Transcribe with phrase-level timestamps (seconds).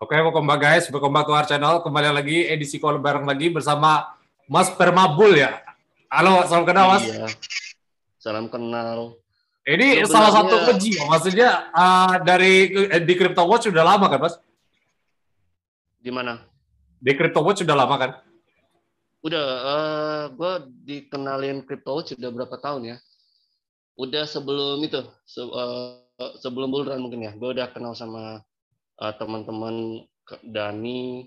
[0.00, 1.80] Oke, welcome back guys, welcome back to our channel.
[1.80, 4.12] Kembali lagi edisi call bareng lagi bersama
[4.44, 5.60] Mas Permabul ya.
[6.12, 7.04] Halo, salam kenal Mas.
[7.08, 7.28] Iya.
[8.20, 9.16] Salam kenal.
[9.64, 14.20] Ini Sebenarnya- salah satu keji, maksudnya uh, dari eh, di Crypto Watch sudah lama kan
[14.20, 14.36] Mas?
[16.00, 16.44] Di mana?
[17.00, 18.10] Di Crypto Watch sudah lama kan?
[19.20, 20.52] Udah, eh gue
[20.88, 22.96] dikenalin crypto sudah berapa tahun ya?
[24.00, 27.32] Udah sebelum itu, se- eh, sebelum bulan mungkin ya.
[27.36, 28.40] Gue udah kenal sama
[29.00, 30.04] eh, teman-teman
[30.46, 31.26] Dani,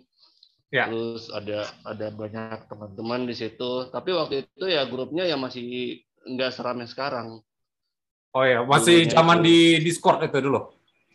[0.73, 0.89] Ya.
[0.89, 3.91] terus ada ada banyak teman-teman di situ.
[3.93, 7.43] Tapi waktu itu ya grupnya ya masih nggak seramai sekarang.
[8.33, 9.45] Oh ya, masih Dulunya zaman itu.
[9.45, 10.59] di Discord itu dulu.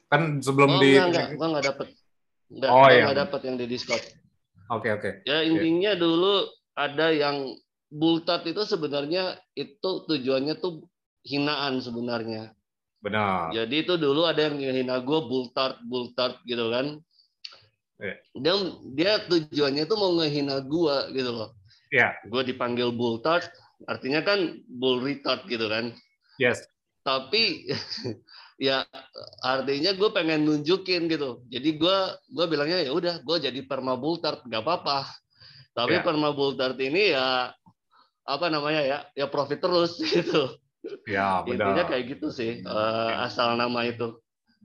[0.07, 1.87] Kan sebelum oh di enggak, enggak, gue nggak dapet.
[2.49, 3.03] Enggak, Oh, gua iya.
[3.05, 4.03] nggak dapet yang di Discord.
[4.69, 5.11] Oke, oke.
[5.25, 6.35] Ya intinya dulu
[6.79, 7.59] ada yang
[7.91, 10.87] bultat itu sebenarnya itu tujuannya tuh
[11.27, 12.55] hinaan sebenarnya.
[13.03, 13.51] Benar.
[13.55, 17.03] Jadi itu dulu ada yang hina gue bultart bultart gitu kan.
[17.99, 18.15] Iya.
[18.39, 18.55] Dia
[18.95, 21.51] dia tujuannya tuh mau ngehina gue gitu loh.
[21.89, 23.49] Ya, Gue dipanggil bultart
[23.89, 25.95] artinya kan bull retard gitu kan.
[26.39, 26.67] yes.
[27.07, 27.71] Tapi
[28.69, 28.85] ya
[29.41, 31.43] artinya gue pengen nunjukin gitu.
[31.51, 31.99] Jadi gue
[32.35, 35.07] gue bilangnya ya udah gue jadi perma bultart nggak apa-apa.
[35.79, 36.03] Tapi Ya.
[36.03, 37.55] perma bultart ini ya
[38.27, 40.59] apa namanya ya ya profit terus gitu.
[41.07, 44.19] Ya, Intinya kayak gitu sih eh, asal nama itu.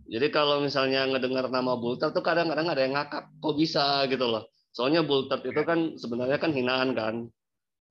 [0.10, 4.50] Jadi kalau misalnya ngedengar nama bultart tuh kadang-kadang ada yang ngakak kok bisa gitu loh.
[4.74, 7.16] Soalnya bultart itu kan sebenarnya kan hinaan kan.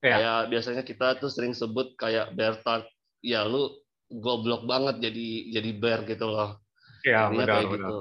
[0.03, 0.19] Ya.
[0.19, 2.91] Kayak biasanya kita tuh sering sebut kayak bertart.
[3.23, 3.71] Ya lu
[4.11, 5.29] goblok banget jadi
[5.63, 6.59] jadi bear gitu loh.
[7.07, 7.71] Ya, Intinya benar, benar.
[7.71, 7.99] gitu.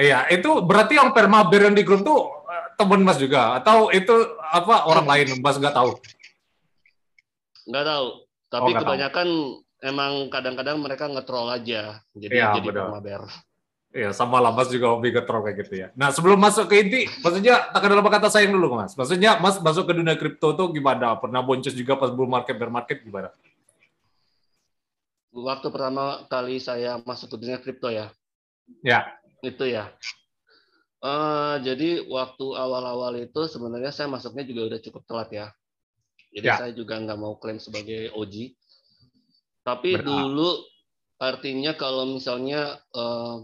[0.00, 2.20] Iya, itu berarti yang permaber yang di grup tuh
[2.80, 6.00] temen Mas juga atau itu apa orang lain Mas nggak tahu?
[7.68, 8.06] Nggak tahu.
[8.50, 8.80] Tapi tahu.
[8.82, 9.28] kebanyakan
[9.84, 12.00] emang kadang-kadang mereka nge-troll aja.
[12.16, 12.88] Jadi Iya, jadi benar.
[12.88, 13.22] permaber.
[13.90, 15.88] Iya, sama lah Mas juga hobi getrol kayak gitu ya.
[15.98, 18.94] Nah, sebelum masuk ke inti, maksudnya tak dalam kata sayang dulu Mas.
[18.94, 21.18] Maksudnya Mas masuk ke dunia kripto tuh gimana?
[21.18, 23.34] Pernah boncos juga pas bull market, bear market gimana?
[25.34, 28.10] Waktu pertama kali saya masuk ke dunia kripto ya,
[28.86, 29.10] Ya,
[29.42, 29.90] itu ya.
[31.00, 35.46] Eh, jadi waktu awal-awal itu sebenarnya saya masuknya juga udah cukup telat ya.
[36.36, 36.56] Jadi Ya.
[36.60, 38.52] saya juga nggak mau klaim sebagai OG.
[39.64, 40.60] Tapi dulu
[41.16, 43.36] artinya kalau misalnya eh,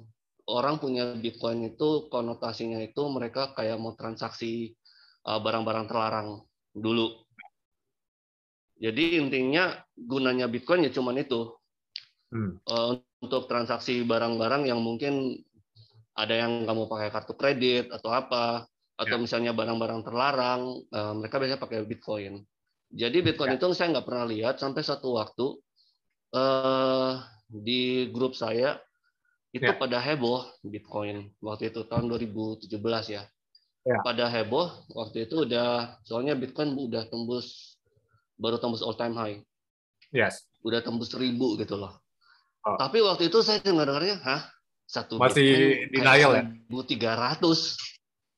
[0.53, 4.77] orang punya Bitcoin itu konotasinya itu mereka kayak mau transaksi
[5.25, 6.45] eh, barang-barang terlarang
[6.77, 7.25] dulu.
[8.77, 11.57] Jadi intinya gunanya Bitcoin ya cuman itu
[12.27, 12.59] Hmm.
[12.59, 15.41] Eh, untuk transaksi barang-barang yang mungkin
[16.17, 18.65] ada yang nggak mau pakai kartu kredit atau apa
[18.97, 19.21] atau Ya.
[19.21, 22.41] misalnya barang-barang terlarang eh, mereka biasanya pakai Bitcoin.
[22.89, 23.57] Jadi Bitcoin Ya.
[23.61, 25.47] itu saya nggak pernah lihat sampai satu waktu
[26.33, 27.13] eh,
[27.47, 28.81] di grup saya
[29.53, 29.77] itu Ya.
[29.77, 33.29] pada heboh Bitcoin waktu itu tahun 2017 ya.
[33.87, 34.03] Ya.
[34.03, 37.77] Pada heboh waktu itu udah soalnya Bitcoin udah tembus
[38.41, 39.39] baru tembus all time high
[40.13, 40.45] yes.
[40.67, 41.95] udah tembus seribu gitu loh.
[42.67, 42.75] Oh.
[42.81, 44.43] Tapi waktu itu saya dengar-dengarnya, hah?
[44.87, 46.43] Satu Masih denial ya?
[46.87, 47.75] tiga ratus.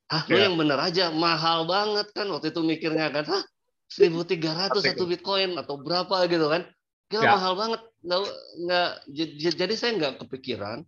[0.09, 0.49] Hah, lu Ya.
[0.49, 3.45] yang bener aja, mahal banget kan waktu itu mikirnya kan, hah?
[3.93, 6.65] 1300 Tapi- satu Bitcoin atau berapa gitu kan.
[7.13, 7.31] Gila Ya.
[7.37, 7.81] mahal banget.
[8.01, 8.21] Nggak,
[8.65, 8.91] nggak,
[9.53, 10.85] jadi saya nggak kepikiran,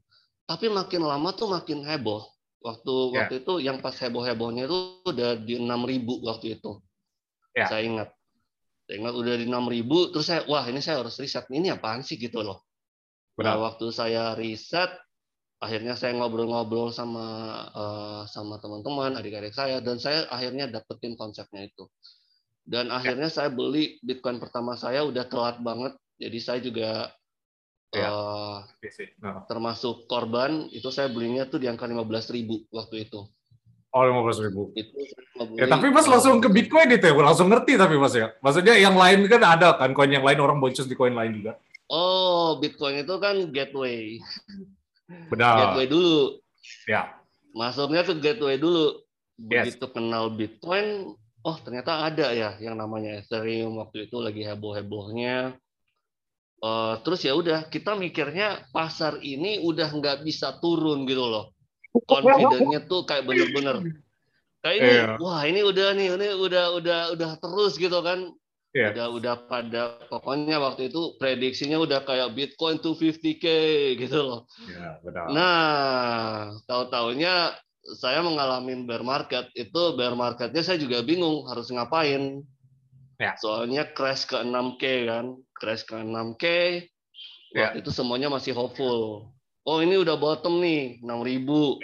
[0.49, 2.25] tapi makin lama tuh makin heboh.
[2.61, 3.25] Waktu Ya.
[3.25, 6.81] waktu itu yang pas heboh-hebohnya itu udah di 6000 waktu itu.
[7.53, 7.69] Ya.
[7.69, 8.09] Saya ingat.
[8.85, 11.45] Saya ingat udah di 6000 terus saya wah ini saya harus riset.
[11.49, 12.65] Ini apaan sih gitu loh.
[13.41, 13.73] Nah, Benar.
[13.73, 14.93] waktu saya riset,
[15.61, 17.27] akhirnya saya ngobrol-ngobrol sama
[17.71, 21.87] eh, sama teman-teman, adik-adik saya, dan saya akhirnya dapetin konsepnya itu.
[22.65, 26.91] Dan akhirnya saya beli Bitcoin pertama saya udah telat banget, jadi saya juga
[27.91, 28.07] Ya.
[28.87, 29.11] eh, sih.
[29.19, 29.43] Nah.
[29.51, 30.71] termasuk korban.
[30.71, 33.27] Itu saya belinya tuh di angka 15.000 waktu itu.
[33.91, 34.71] Oh, 15 ribu.
[34.79, 34.95] Itu
[35.59, 38.31] Ya, tapi Mas langsung ke Bitcoin itu ya, langsung ngerti tapi Mas ya.
[38.39, 41.59] Maksudnya yang lain kan ada kan, koin yang lain orang boncos di koin lain juga.
[41.91, 44.23] Oh, Bitcoin itu kan gateway.
[45.31, 45.55] Benar.
[45.75, 46.39] Gateway dulu.
[46.87, 47.17] Ya.
[47.51, 49.03] masuknya ke gateway dulu.
[49.41, 49.75] Yes.
[49.75, 55.59] Begitu kenal Bitcoin, oh ternyata ada ya yang namanya Ethereum waktu itu lagi heboh-hebohnya.
[56.61, 61.57] Eh, terus ya udah kita mikirnya pasar ini udah nggak bisa turun gitu loh.
[62.05, 63.81] Confident-nya tuh kayak bener-bener
[64.61, 65.05] kayak ini Iya.
[65.17, 68.29] wah ini udah nih ini udah udah udah terus gitu kan.
[68.71, 68.95] Iya.
[68.95, 73.47] Udah udah pada pokoknya waktu itu prediksinya udah kayak Bitcoin 250k
[73.99, 74.41] gitu loh.
[74.71, 75.27] Ya, benar.
[75.35, 77.59] Nah, tahu-taunya
[77.99, 79.51] saya mengalami bear market.
[79.59, 82.47] Itu bear marketnya saya juga bingung harus ngapain.
[83.19, 83.35] Ya.
[83.43, 85.27] Soalnya crash ke 6K kan,
[85.59, 86.45] crash ke 6K.
[87.51, 87.75] Ya.
[87.75, 89.35] Waktu itu semuanya masih hopeful.
[89.67, 91.77] Oh ini udah bottom nih, 6000.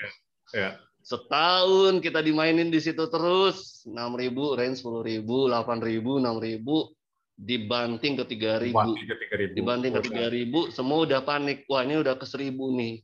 [0.54, 0.78] Ya.
[1.06, 6.90] Setahun kita dimainin di situ terus, 6000, range 10000, 8000, 6000,
[7.38, 8.74] dibanting ke 3000.
[8.74, 9.54] Dibanting ke 3000.
[9.54, 11.62] Dibanting ke 3000, semua udah panik.
[11.70, 12.94] Wah ini udah ke 1000 nih.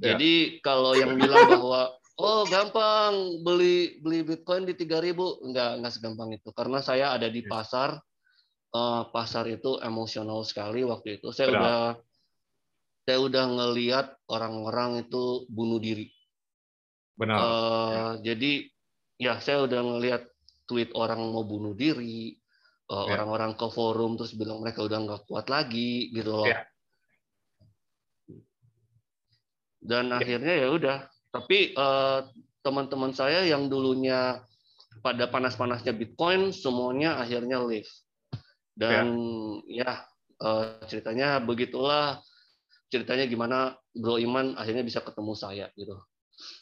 [0.00, 0.16] Ya.
[0.16, 6.32] Jadi kalau yang bilang bahwa oh gampang beli beli Bitcoin di 3000 enggak enggak segampang
[6.32, 7.52] itu karena saya ada di Ya.
[7.52, 8.00] pasar
[8.76, 11.56] Eh, pasar itu emosional sekali waktu itu saya Benar.
[11.56, 11.80] udah
[13.06, 16.12] saya udah ngelihat orang-orang itu bunuh diri
[17.16, 17.38] Benar.
[17.40, 18.52] Eh, jadi
[19.16, 20.22] ya saya udah ngelihat
[20.68, 22.36] tweet orang mau bunuh diri
[22.86, 23.18] eh, Ya.
[23.18, 26.62] orang-orang ke forum terus bilang mereka udah nggak kuat lagi gitu loh Ya.
[29.80, 30.18] dan Ya.
[30.20, 30.98] akhirnya ya udah
[31.32, 32.20] tapi eh,
[32.64, 34.42] teman-teman saya yang dulunya
[35.04, 37.88] pada panas-panasnya Bitcoin semuanya akhirnya live
[38.76, 39.16] dan
[39.70, 40.04] ya,
[40.42, 42.20] eh, ceritanya begitulah
[42.92, 45.96] ceritanya gimana Bro Iman akhirnya bisa ketemu saya gitu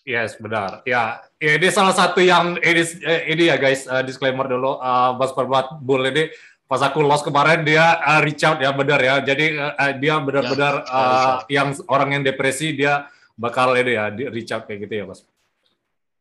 [0.04, 0.84] Yes, benar.
[0.84, 4.76] Ya, ya, ini salah satu yang ini, eh, ini ya guys, eh, disclaimer dulu.
[4.76, 6.28] eh, Mas Perbat Bull ini
[6.64, 9.20] pas aku lost kemarin dia eh, reach out ya benar ya.
[9.20, 11.40] Jadi eh, dia benar-benar Ya, eh, reach out.
[11.48, 15.24] yang orang yang depresi dia bakal ini ya di reach out kayak gitu ya, Mas.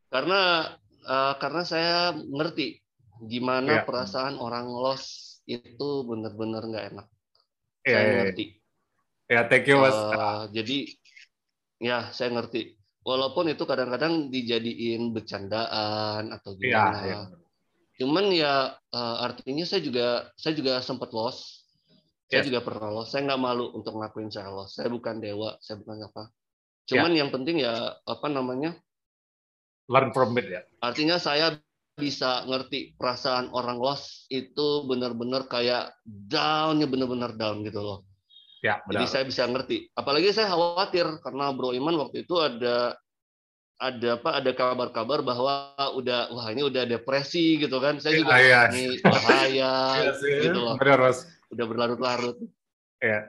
[0.08, 0.42] karena
[1.04, 2.80] eh, karena saya ngerti
[3.24, 3.84] gimana Ya.
[3.84, 5.04] perasaan orang loss
[5.44, 7.08] itu benar-benar nggak enak
[7.84, 8.16] Ya, saya ya, ya.
[8.24, 8.46] ngerti
[9.24, 9.96] Ya, thank you, Mas.
[9.96, 10.78] Eh, jadi
[11.80, 12.76] ya saya ngerti.
[13.04, 17.00] Walaupun itu kadang-kadang dijadiin bercandaan atau Iya, gimana.
[17.04, 17.20] iya.
[18.00, 21.68] Cuman ya eh, artinya saya juga saya juga sempat loss.
[22.32, 23.14] Saya juga pernah loss.
[23.14, 24.74] Saya nggak malu untuk ngakuin saya loss.
[24.80, 25.54] Saya bukan dewa.
[25.62, 26.24] Saya bukan apa.
[26.90, 26.98] Ya.
[26.98, 28.74] Cuman yang penting ya apa namanya?
[29.92, 30.62] Learn from it ya.
[30.82, 31.60] Artinya saya
[31.94, 38.08] bisa ngerti perasaan orang loss itu benar-benar kayak downnya benar-benar down gitu loh.
[38.64, 39.12] Ya, Jadi benar.
[39.12, 39.92] saya bisa ngerti.
[39.92, 42.96] Apalagi saya khawatir karena Bro Iman waktu itu ada
[43.76, 48.00] ada apa ada kabar-kabar bahwa udah wah ini udah depresi gitu kan.
[48.00, 48.62] Saya juga Iya, iya.
[48.72, 50.42] ini bahaya iya.
[50.48, 50.76] gitu loh.
[50.80, 51.28] Benar, Mas.
[51.52, 52.40] Udah berlarut-larut.
[53.04, 53.28] Ya.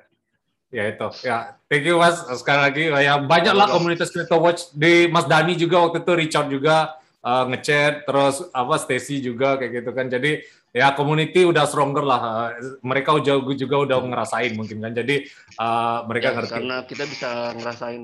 [0.71, 1.07] Ya itu.
[1.27, 2.15] Ya, thank you Mas.
[2.39, 3.75] Sekali lagi ya banyak lah Sama-sama.
[3.75, 6.95] komunitas Crypto Watch di Mas Dani juga waktu itu Richard juga
[7.27, 10.07] uh, ngechat terus apa Stacy juga kayak gitu kan.
[10.07, 12.51] Jadi ya community udah stronger lah.
[12.83, 14.91] Mereka juga juga udah ngerasain mungkin kan.
[14.91, 15.25] Jadi
[15.63, 16.53] uh, mereka Ya, ngerti.
[16.59, 18.03] karena kita bisa ngerasain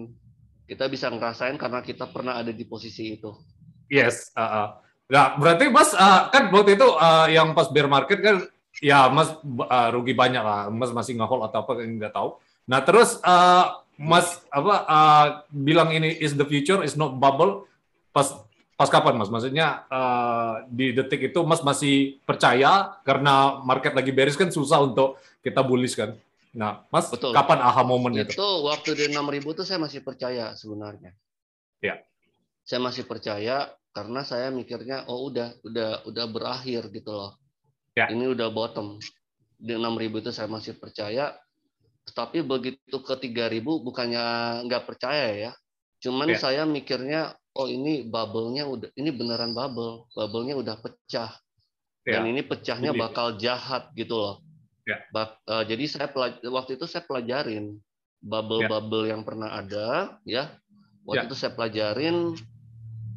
[0.71, 3.35] kita bisa ngerasain karena kita pernah ada di posisi itu.
[3.91, 4.31] Yes.
[4.39, 4.67] uh, uh.
[5.11, 8.47] Nah, berarti Mas uh, kan waktu itu uh, yang pas bear market kan
[8.79, 10.71] ya Mas uh, rugi banyak lah.
[10.71, 12.39] Mas masih nge-hold atau apa nggak tahu.
[12.71, 17.67] Nah, terus uh, Mas apa uh, bilang ini is the future is not bubble
[18.15, 18.31] pas
[18.81, 19.29] pas kapan Mas?
[19.29, 25.21] Maksudnya uh, di detik itu Mas masih percaya karena market lagi bearish kan susah untuk
[25.45, 26.17] kita bullish kan.
[26.57, 27.37] Nah, Mas Betul.
[27.37, 28.33] kapan aha moment itu?
[28.33, 31.13] Itu waktu di 6000 tuh saya masih percaya sebenarnya.
[31.85, 32.01] Ya.
[32.65, 37.37] Saya masih percaya karena saya mikirnya oh udah udah udah berakhir gitu loh.
[37.93, 38.09] Ya.
[38.09, 38.97] Ini udah bottom.
[39.61, 41.37] Di 6000 itu saya masih percaya.
[42.17, 44.25] Tapi begitu ke 3000 bukannya
[44.65, 45.53] nggak percaya ya.
[46.01, 46.41] Cuman Ya.
[46.41, 50.07] saya mikirnya oh ini bubble-nya udah ini beneran bubble.
[50.15, 51.35] Bubble-nya udah pecah.
[52.07, 52.29] Dan Ya.
[52.33, 54.37] ini pecahnya bakal jahat gitu loh.
[54.89, 55.03] Ya.
[55.13, 56.09] Bak- eh, jadi saya
[56.49, 57.77] waktu itu saya pelajarin
[58.21, 60.57] bubble-bubble yang pernah ada, ya.
[61.05, 61.29] Waktu Ya.
[61.29, 62.17] itu saya pelajarin,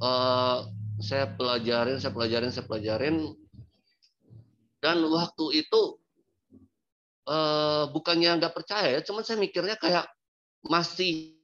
[0.04, 0.58] eh,
[1.04, 3.16] saya pelajarin, saya pelajarin, saya pelajarin,
[4.84, 5.82] dan waktu itu
[7.24, 10.12] eh, bukannya nggak percaya ya, cuman saya mikirnya kayak
[10.68, 11.40] masih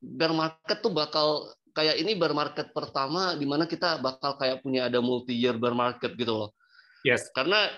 [0.00, 4.86] bear market tuh bakal kayak ini bear market pertama di mana kita bakal kayak punya
[4.86, 6.50] ada multi year bear market gitu loh.
[7.06, 7.32] Yes.
[7.32, 7.70] Karena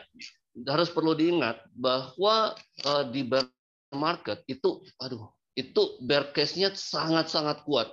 [0.69, 3.49] harus perlu diingat bahwa eh, di bear
[3.93, 7.93] market itu, aduh, itu bear case-nya sangat-sangat kuat.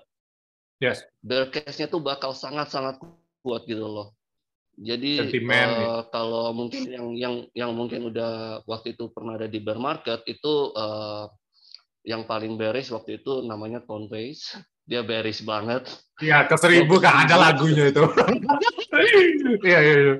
[0.79, 1.03] Yes.
[1.19, 2.99] Bear case-nya tuh bakal sangat-sangat
[3.43, 4.15] kuat gitu loh.
[4.79, 5.43] Jadi gitu.
[6.07, 10.71] kalau mungkin yang yang yang mungkin udah waktu itu pernah ada di bear market itu
[10.71, 11.25] eh,
[12.07, 14.55] yang paling bearish waktu itu namanya Coinbase.
[14.89, 15.85] Dia bearish banget.
[16.17, 18.03] Ya, ke seribu kan ada lagunya itu.
[19.59, 20.13] Iya, iya, iya.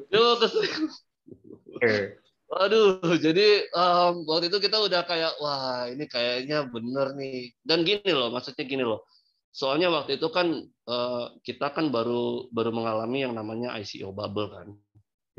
[2.50, 7.54] Waduh, jadi em, waktu itu kita udah kayak, wah ini kayaknya bener nih.
[7.62, 9.06] Dan gini loh, maksudnya gini loh.
[9.50, 14.68] Soalnya waktu itu kan eh, kita kan baru baru mengalami yang namanya ICO bubble kan.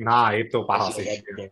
[0.03, 1.07] Nah, itu parah ICO sih.
[1.07, 1.51] bubble.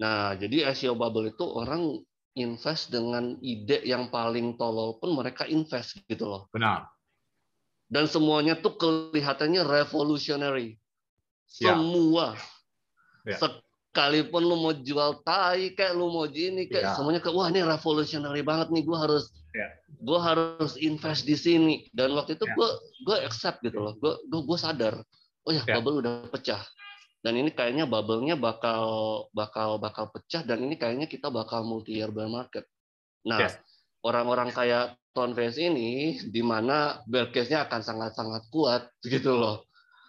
[0.00, 2.02] Nah, jadi ICO bubble itu orang
[2.34, 6.50] invest dengan ide yang paling tolol pun mereka invest gitu loh.
[6.50, 6.93] Benar.
[7.94, 10.74] Dan semuanya tuh kelihatannya revolutionary.
[11.62, 11.78] Ya.
[11.78, 12.34] Semua.
[13.22, 13.38] Ya.
[13.38, 13.62] Se-
[13.94, 16.92] sekalipun lu mau jual tai kayak lu mau gini kayak Ya.
[16.98, 19.70] semuanya kayak wah ini revolutionary banget nih gue harus Ya.
[19.86, 22.58] gue harus invest di sini dan waktu itu Ya.
[22.58, 22.68] gue
[23.06, 24.98] gue accept gitu loh gue gue gue sadar
[25.46, 25.78] oh ya Ya.
[25.78, 26.58] bubble udah pecah
[27.22, 28.82] dan ini kayaknya bubble-nya bakal
[29.30, 32.66] bakal bakal pecah dan ini kayaknya kita bakal multi year bear market
[33.22, 33.62] nah Yes.
[34.02, 39.62] orang-orang kayak Ton Face ini di mana case-nya akan sangat-sangat kuat gitu loh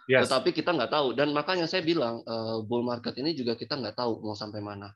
[0.06, 0.30] Yes.
[0.30, 3.98] tetapi kita nggak tahu dan makanya saya bilang eh, bull market ini juga kita nggak
[3.98, 4.94] tahu mau sampai mana.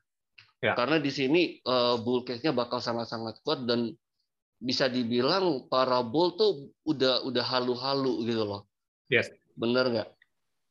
[0.62, 0.78] Ya.
[0.78, 3.90] Karena di sini eh, bull case-nya bakal sangat-sangat kuat dan
[4.62, 8.70] bisa dibilang para bull tuh udah udah halu-halu gitu loh.
[9.10, 9.34] Yes.
[9.58, 10.08] Bener nggak?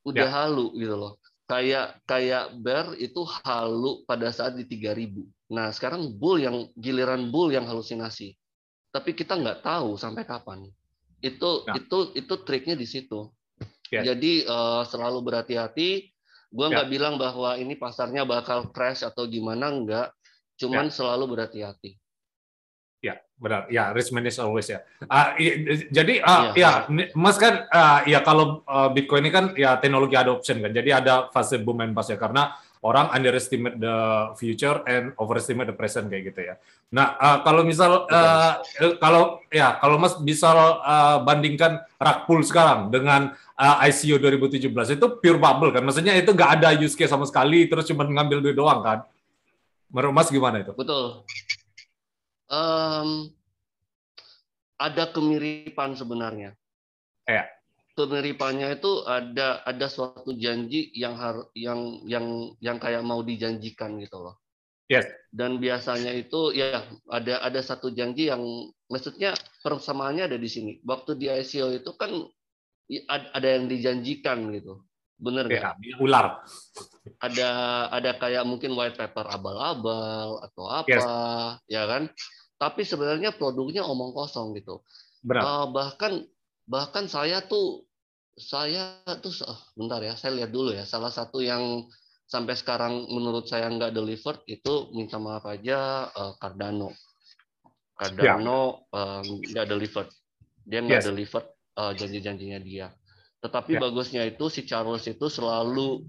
[0.08, 0.32] Udah Ya.
[0.32, 1.20] halu gitu loh.
[1.44, 5.20] Kayak kayak bear itu halu pada saat di 3000.
[5.52, 8.39] Nah, sekarang bull yang giliran bull yang halusinasi.
[8.90, 10.66] Tapi kita nggak tahu sampai kapan.
[11.22, 11.78] Itu Ya.
[11.78, 13.30] itu itu triknya di situ.
[13.94, 14.02] Ya.
[14.06, 16.10] Jadi eh, selalu berhati-hati.
[16.50, 16.82] Gua Ya.
[16.82, 20.10] nggak bilang bahwa ini pasarnya bakal crash atau gimana enggak.
[20.58, 21.96] Cuman selalu berhati-hati.
[23.00, 23.72] Ya, benar.
[23.72, 24.84] Ya, risk manage always ya.
[25.40, 26.52] I- jadi Iya.
[26.52, 26.72] ya,
[27.16, 30.76] Mas kan ah, ya kalau ah, Bitcoin ini kan ya teknologi adoption kan.
[30.76, 33.98] Jadi ada fase boom and bust ya karena orang underestimate the
[34.40, 36.56] future and overestimate the present kayak gitu ya.
[36.96, 38.54] Nah, ah, kalau misal eh,
[39.04, 41.84] kalau ya kalau Mas bisa ah, bandingkan
[42.24, 45.84] pull sekarang dengan ah, ICO 2017 itu pure bubble kan.
[45.84, 49.00] Maksudnya itu nggak ada use case sama sekali terus cuma ngambil duit doang kan.
[49.92, 50.72] Menurut Mas gimana itu?
[50.72, 51.28] Betul.
[52.50, 53.30] Em,
[54.80, 56.56] ada kemiripan sebenarnya.
[57.28, 57.59] Iya.
[58.00, 64.24] Kemiripannya itu ada ada suatu janji yang har, yang yang yang kayak mau dijanjikan gitu
[64.24, 64.40] loh.
[64.88, 65.04] Yes.
[65.28, 68.40] Dan biasanya itu ya ada ada satu janji yang
[68.88, 70.80] maksudnya persamaannya ada di sini.
[70.88, 72.16] Waktu di ICO itu kan
[73.12, 74.88] ada yang dijanjikan gitu.
[75.20, 75.84] Bener nggak?
[75.84, 76.40] Ya, ular.
[77.20, 77.50] ada
[77.92, 81.04] ada kayak mungkin white paper abal-abal atau apa Yes.
[81.68, 82.08] ya kan
[82.56, 84.80] tapi sebenarnya produknya omong kosong gitu
[85.20, 85.44] Benar.
[85.44, 86.14] Eh, bahkan
[86.70, 87.89] bahkan saya tuh
[88.38, 91.88] saya tuh ah, bentar ya saya lihat dulu ya salah satu yang
[92.30, 96.94] sampai sekarang menurut saya nggak delivered itu minta maaf aja eh, Cardano
[98.00, 100.10] Cardano eh, nggak delivered
[100.64, 101.08] dia nggak Yes.
[101.10, 101.48] delivered
[101.80, 102.88] eh, janji-janjinya dia
[103.40, 103.80] tetapi Ya.
[103.80, 106.04] bagusnya itu si Charles itu selalu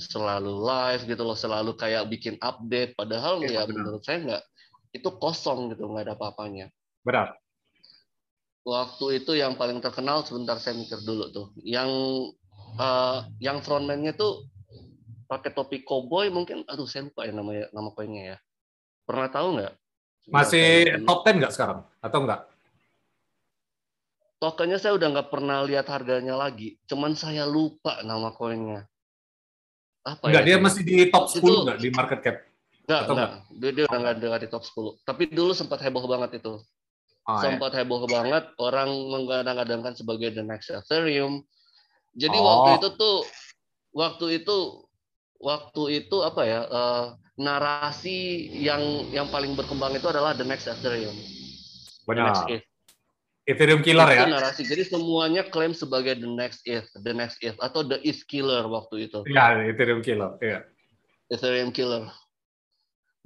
[0.00, 3.84] selalu live gitu loh selalu kayak bikin update padahal Ya, ya benar.
[3.84, 4.42] menurut saya nggak
[4.96, 6.66] itu kosong gitu nggak ada apa-apanya
[7.04, 7.39] Benar.
[8.62, 11.88] Waktu itu yang paling terkenal sebentar saya mikir dulu tuh yang
[12.76, 14.44] eh, yang frontman-nya tuh
[15.26, 18.38] pakai topi cowboy mungkin aduh saya lupa ya namanya nama koinnya ya
[19.06, 19.74] pernah tahu nggak
[20.30, 21.78] Masih saya top 10 nggak sekarang?
[22.04, 22.40] Atau nggak?
[24.40, 28.88] tokennya saya udah nggak pernah lihat harganya lagi cuman saya lupa nama koinnya
[30.00, 32.36] apa Nggak, ya dia masih di top 10 Itu- nggak di market cap?
[32.88, 33.30] Nggak, Atau nggak.
[33.60, 34.98] Dia, dia udah nggak ada di top 10.
[35.06, 36.58] Tapi dulu sempat heboh banget itu.
[37.30, 37.42] Oh, ya.
[37.46, 38.50] sempat heboh banget.
[38.58, 41.46] Orang menggadang-gadangkan sebagai the next Ethereum.
[42.18, 42.46] Jadi Oh.
[42.46, 43.18] waktu itu tuh,
[43.94, 44.56] waktu itu,
[45.38, 47.06] waktu itu apa ya, eh,
[47.38, 48.82] narasi yang
[49.14, 51.14] yang paling berkembang itu adalah the next Ethereum.
[52.04, 52.54] The next Benar.
[52.58, 52.66] ETH.
[53.48, 54.30] Ethereum killer itu ya?
[54.30, 54.62] narasi.
[54.62, 59.10] Jadi semuanya klaim sebagai the next ETH, the next ETH, atau the ETH killer waktu
[59.10, 59.24] itu.
[59.26, 60.38] Iya, Ethereum killer.
[60.38, 60.66] Iya.
[61.32, 62.06] Ethereum killer.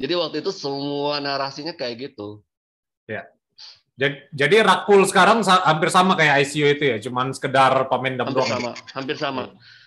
[0.01, 2.41] Jadi waktu itu semua narasinya kayak gitu.
[3.05, 3.27] Jadi,
[3.97, 8.51] jadi pull sekarang hampir sama kayak ICO itu ya, cuman sekedar pemendam hampir doang.
[8.51, 9.45] sama hampir sama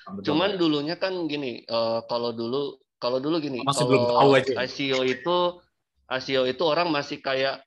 [0.08, 0.60] Hampir cuman sama.
[0.60, 4.54] dulunya kan gini eh, kalau dulu kalau dulu gini Masih kalau belum tahu aja.
[4.64, 5.38] ICO itu
[6.08, 7.60] ICO itu orang masih kayak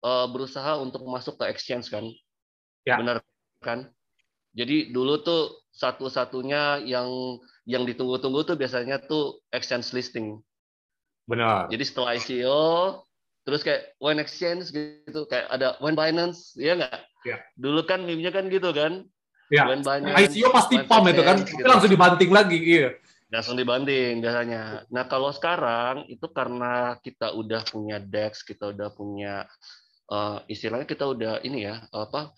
[0.00, 2.04] eh, berusaha untuk masuk ke exchange kan
[2.84, 3.00] Ya.
[3.00, 3.24] benar
[3.64, 3.88] kan
[4.52, 5.42] jadi dulu tuh
[5.72, 7.08] satu-satunya yang
[7.64, 10.44] yang ditunggu-tunggu tuh biasanya tuh exchange listing
[11.24, 11.72] benar.
[11.72, 12.60] jadi setelah ICO
[13.44, 17.40] terus kayak one exchange gitu kayak ada one Binance ya nggak Ya.
[17.56, 19.04] dulu kan meme-nya kan gitu kan
[19.52, 19.68] Ya.
[19.68, 21.68] one Binance ICO pasti one pam itu kan, exchange, tapi gitu.
[21.70, 22.58] langsung dibanting lagi.
[22.60, 22.90] Iya.
[23.34, 24.86] langsung dibanding biasanya.
[24.94, 29.42] Nah kalau sekarang itu karena kita udah punya DEX, kita udah punya
[30.06, 32.30] eh, istilahnya kita udah ini ya apa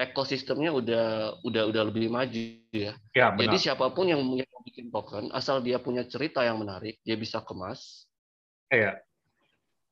[0.00, 2.96] ekosistemnya udah udah udah lebih maju ya.
[3.12, 6.96] Ya, Jadi siapa pun yang yang mau bikin token, asal dia punya cerita yang menarik,
[7.04, 8.08] dia bisa kemas.
[8.72, 8.96] Iya.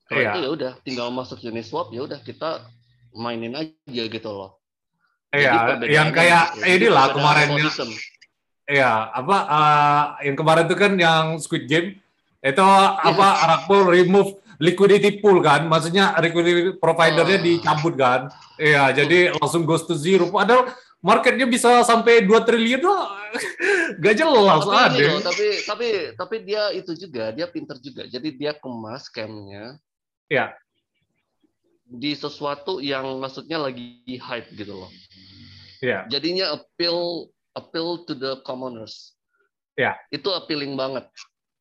[0.09, 0.33] Kalau Iya.
[0.33, 2.65] itu ya udah tinggal masuk jenis swap ya udah kita
[3.13, 3.71] mainin aja
[4.09, 4.57] gitu loh.
[5.29, 6.57] Iya, yang kayak.
[6.57, 7.69] Jadi inilah kemarin ya.
[8.69, 12.01] Iya, apa eh, yang kemarin itu kan yang Squid Game
[12.41, 12.65] itu
[12.97, 13.43] apa Iya.
[13.45, 17.45] Arak Pool remove liquidity pool kan, maksudnya liquidity providernya Ah.
[17.45, 18.21] dicabut kan.
[18.57, 20.29] Iya, jadi langsung goes to zero.
[20.29, 23.05] Padahal marketnya bisa sampai 2 triliun loh.
[24.03, 25.05] Gak jelas tapi, ada.
[25.13, 25.87] loh, tapi tapi
[26.17, 28.03] tapi dia itu juga dia pinter juga.
[28.05, 29.77] Jadi dia kemas scamnya.
[30.29, 30.57] Ya.
[31.89, 34.93] Di sesuatu yang maksudnya lagi hype gitu loh.
[35.81, 36.05] Ya.
[36.13, 39.17] Jadinya appeal appeal to the commoners.
[39.75, 39.97] Ya.
[40.13, 41.09] Itu appealing banget.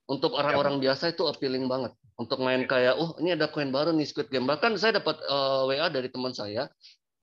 [0.07, 0.91] Untuk orang-orang ya.
[0.91, 1.91] biasa itu appealing banget.
[2.17, 4.49] Untuk main kayak, oh ini ada koin baru nih Squid Game.
[4.49, 6.73] Bahkan saya dapat uh, eh, WA dari teman saya, ya.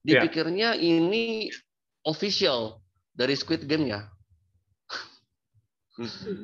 [0.06, 0.80] dipikirnya ya.
[0.80, 1.50] ini
[2.06, 2.78] official
[3.10, 4.06] dari Squid Game-nya.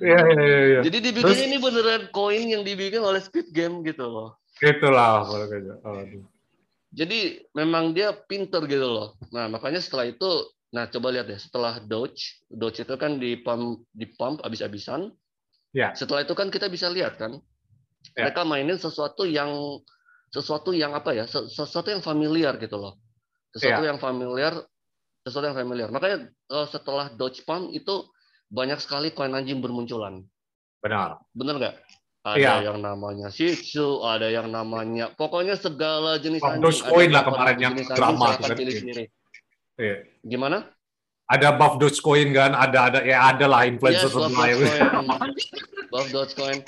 [0.03, 0.59] Iya, iya, iya.
[0.79, 0.81] Ya.
[0.87, 4.40] Jadi dibikin Terus, ini beneran koin yang dibikin oleh Squid Game gitu loh.
[4.61, 5.25] Itulah.
[5.25, 5.97] Oh,
[6.91, 9.09] Jadi memang dia pinter gitu loh.
[9.33, 10.31] Nah makanya setelah itu,
[10.75, 15.09] nah coba lihat ya, setelah Doge, Doge itu kan di pump, di pump abis-abisan.
[15.71, 15.95] Ya.
[15.95, 17.39] Setelah itu kan kita bisa lihat kan,
[18.19, 18.27] ya.
[18.27, 19.81] mereka mainin sesuatu yang
[20.35, 22.99] sesuatu yang apa ya, sesuatu yang familiar gitu loh.
[23.55, 23.95] Sesuatu ya.
[23.95, 24.55] yang familiar
[25.25, 25.89] sesuatu yang familiar.
[25.93, 28.09] Makanya uh, setelah Dodge Pump itu
[28.51, 30.25] banyak sekali koin anjing bermunculan.
[30.81, 31.21] Benar.
[31.37, 31.75] Benar nggak?
[32.21, 32.55] Ada ya.
[32.69, 36.61] yang namanya Shih Tzu, ada yang namanya pokoknya segala jenis anjing.
[36.61, 38.53] Buff Dogecoin lah kemarin yang drama kan.
[38.53, 39.05] Pilih sendiri.
[39.81, 39.97] Iya.
[40.21, 40.69] Gimana?
[41.33, 44.57] Ada Buff Dogecoin kan, ada ada ya ada lah influencer yes, lain.
[45.89, 46.61] Buff Dogecoin.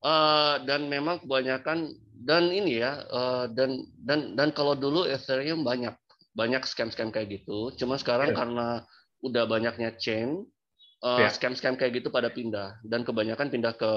[0.00, 1.92] Uh, dan memang kebanyakan
[2.24, 5.92] dan ini ya uh, dan dan dan kalau dulu Ethereum banyak
[6.32, 7.76] banyak scam-scam kayak gitu.
[7.76, 8.38] Cuma sekarang yeah.
[8.40, 8.68] karena
[9.20, 10.48] udah banyaknya chain,
[11.04, 11.28] uh, yeah.
[11.28, 13.92] scam-scam kayak gitu pada pindah dan kebanyakan pindah ke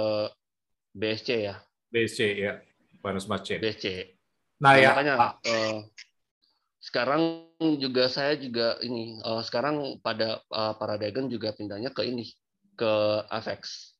[0.91, 1.55] BSC ya.
[1.91, 2.53] BSC ya,
[3.19, 3.59] Smart Chain.
[3.63, 3.85] BSC.
[4.61, 4.89] Nah, nah ya.
[4.93, 5.77] Makanya uh,
[6.81, 12.31] sekarang juga saya juga ini uh, sekarang pada uh, para dagang juga pindahnya ke ini
[12.75, 12.91] ke
[13.29, 13.93] Avex.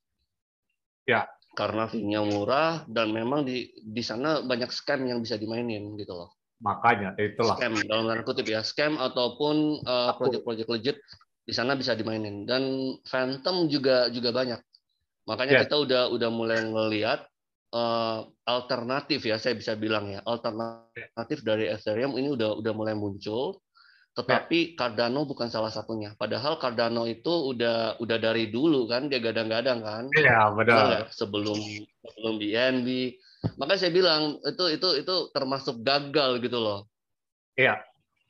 [1.08, 1.28] Ya.
[1.52, 6.32] Karena fee-nya murah dan memang di di sana banyak scam yang bisa dimainin gitu loh.
[6.64, 7.60] Makanya itulah.
[7.60, 10.98] Scam dalam tanda kutip ya, scam ataupun uh, project-project legit
[11.44, 14.62] di sana bisa dimainin dan Phantom juga juga banyak.
[15.32, 15.64] Makanya yeah.
[15.64, 17.24] kita udah udah mulai ngelihat
[17.72, 23.64] uh, alternatif ya, saya bisa bilang ya, alternatif dari Ethereum ini udah udah mulai muncul.
[24.12, 24.76] Tetapi yeah.
[24.76, 26.12] Cardano bukan salah satunya.
[26.20, 30.04] Padahal Cardano itu udah udah dari dulu kan dia gadang-gadang kan.
[30.12, 31.08] Iya, yeah, benar.
[31.16, 31.56] Sebelum
[32.04, 33.16] sebelum BNB,
[33.58, 36.86] Makanya saya bilang itu itu itu termasuk gagal gitu loh.
[37.58, 37.82] Iya.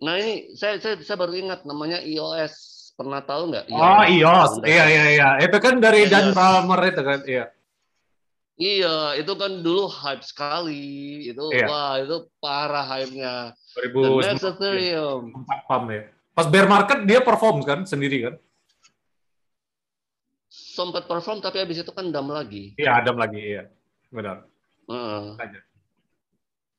[0.01, 2.79] Nah ini saya saya, saya baru ingat namanya iOS.
[2.95, 3.65] Pernah tahu nggak?
[3.71, 4.61] Oh iOS.
[4.61, 5.29] Iya iya iya.
[5.41, 6.11] Itu kan dari iya.
[6.11, 7.19] Dan Palmer itu kan.
[7.25, 7.45] Iya.
[8.61, 11.25] Iya, itu kan dulu hype sekali.
[11.33, 11.65] Itu iya.
[11.65, 13.57] wah, itu parah hype-nya.
[13.73, 15.33] 2000 Ethereum.
[15.65, 16.05] Pam ya.
[16.37, 18.35] Pas bear market dia perform kan sendiri kan?
[20.51, 22.77] Sempat perform tapi habis itu kan dam lagi.
[22.77, 23.65] Iya, dam lagi, iya.
[24.13, 24.45] Benar.
[24.85, 25.33] Uh.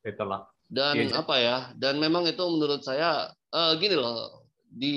[0.07, 0.47] Itulah.
[0.71, 1.19] Dan iya.
[1.19, 1.57] apa ya?
[1.75, 4.42] Dan memang itu menurut saya uh, gini loh
[4.73, 4.97] di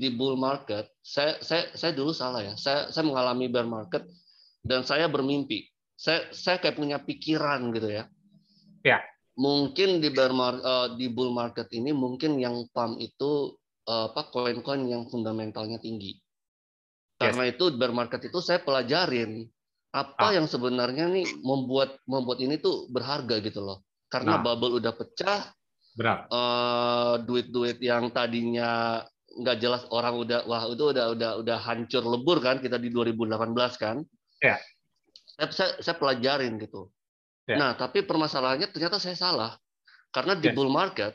[0.00, 2.54] di bull market saya saya saya dulu salah ya.
[2.56, 4.08] Saya saya mengalami bear market
[4.64, 5.68] dan saya bermimpi.
[6.00, 8.04] Saya saya kayak punya pikiran gitu ya.
[8.80, 9.04] Ya.
[9.36, 13.56] Mungkin di bear market, uh, di bull market ini mungkin yang pump itu
[13.88, 16.16] uh, apa koin-koin yang fundamentalnya tinggi.
[17.20, 17.52] Karena yes.
[17.56, 19.44] itu bear market itu saya pelajarin
[19.90, 20.32] apa ah.
[20.32, 24.42] yang sebenarnya nih membuat membuat ini tuh berharga gitu loh karena nah.
[24.42, 25.50] bubble udah pecah
[25.94, 32.02] benar uh, duit-duit yang tadinya nggak jelas orang udah wah itu udah udah udah hancur
[32.02, 34.02] lebur kan kita di 2018 kan
[34.42, 34.58] ya
[35.50, 36.90] saya, saya pelajarin gitu
[37.46, 37.56] ya.
[37.58, 39.52] nah tapi permasalahannya ternyata saya salah
[40.10, 40.54] karena di ya.
[40.54, 41.14] bull market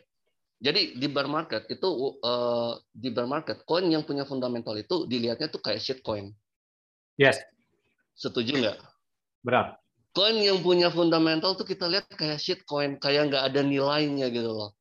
[0.63, 5.51] jadi di bear market itu uh, di bear market koin yang punya fundamental itu dilihatnya
[5.51, 6.31] tuh kayak shit coin
[7.19, 7.43] yes
[8.15, 8.77] Setuju nggak?
[9.43, 9.75] Berat.
[10.15, 14.47] Koin yang punya fundamental tuh kita lihat kayak shit coin, kayak nggak ada nilainya gitu
[14.47, 14.71] loh.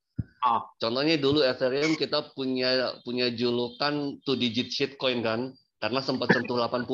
[0.47, 0.63] Ah.
[0.79, 5.51] Contohnya dulu Ethereum kita punya punya julukan two digit shit coin kan,
[5.83, 6.87] karena sempat sentuh 80.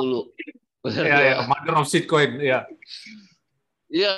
[0.81, 2.65] Iya, ya, mother of coin, ya.
[3.93, 4.15] Iya,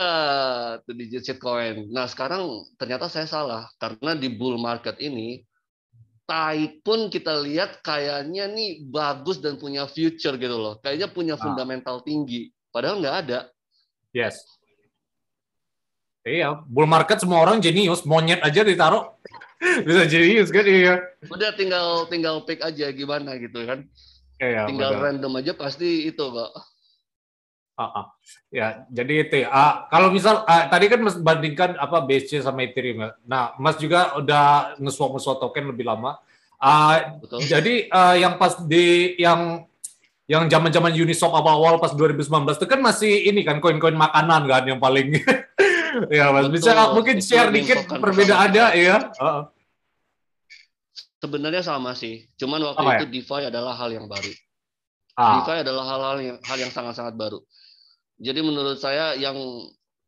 [0.86, 1.90] two digit coin.
[1.90, 2.46] Nah, sekarang
[2.78, 5.42] ternyata saya salah karena di bull market ini
[6.22, 10.78] Tai pun kita lihat kayaknya nih bagus dan punya future gitu loh.
[10.78, 11.40] Kayaknya punya ah.
[11.42, 12.48] fundamental tinggi.
[12.70, 13.50] Padahal nggak ada.
[14.12, 14.44] Yes.
[16.22, 19.10] Iya, bull market semua orang jenius, monyet aja ditaruh
[19.86, 21.02] bisa jenius kan iya.
[21.26, 23.82] Udah tinggal tinggal pick aja gimana gitu kan.
[24.38, 25.02] Iya, tinggal bener.
[25.18, 26.52] random aja pasti itu kok.
[27.72, 28.06] Uh, uh.
[28.52, 29.38] Ya, jadi itu.
[29.48, 33.02] Uh, kalau misal uh, tadi kan Mas bandingkan apa BSC sama Ethereum.
[33.02, 33.10] Ya.
[33.24, 36.20] Nah, Mas juga udah nge-swap nge token lebih lama.
[36.62, 39.66] Uh, Jadi uh, yang pas di yang
[40.30, 44.78] yang zaman-zaman Uniswap awal-awal pas 2019 itu kan masih ini kan koin-koin makanan kan yang
[44.78, 45.18] paling
[46.16, 46.92] ya Mas bisa Betul.
[46.94, 48.96] mungkin share dikit perbedaannya ya.
[49.18, 49.44] Uh.
[51.22, 52.26] Sebenarnya sama sih.
[52.34, 53.12] Cuman waktu Apa itu ya?
[53.14, 54.32] DeFi adalah hal yang baru.
[55.14, 57.38] Ah, DeFi adalah hal-hal yang hal yang sangat-sangat baru.
[58.18, 59.38] Jadi menurut saya yang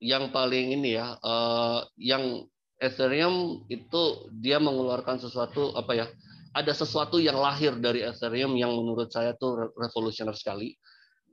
[0.02, 2.42] yang paling ini ya, eh, yang
[2.82, 4.02] Ethereum itu
[4.34, 6.06] dia mengeluarkan sesuatu apa ya?
[6.54, 10.78] Ada sesuatu yang lahir dari Ethereum yang menurut saya tuh re- revolusioner sekali.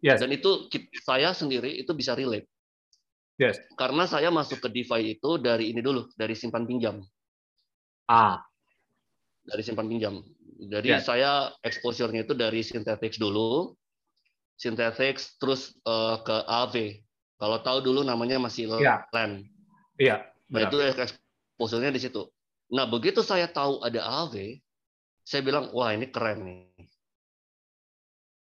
[0.02, 0.66] yes, Dan itu
[1.06, 2.50] saya sendiri itu bisa relate.
[3.38, 3.62] yes.
[3.78, 7.06] Karena saya masuk ke DeFi itu dari ini dulu, dari simpan pinjam.
[8.10, 8.42] Ah,
[9.46, 10.26] dari simpan pinjam.
[10.62, 11.02] Jadi Ya.
[11.02, 11.32] saya
[11.62, 13.74] exposure-nya itu dari Synthetics dulu,
[14.58, 16.76] Synthetics terus eh, ke AV.
[17.38, 19.06] Kalau tahu dulu namanya masih Ya.
[19.10, 19.46] LAN.
[19.98, 20.30] iya.
[20.50, 20.70] Nah, benar.
[20.70, 22.26] itu exposure-nya di situ.
[22.70, 24.62] Nah, begitu saya tahu ada AV,
[25.22, 26.88] saya bilang, wah ini keren nih.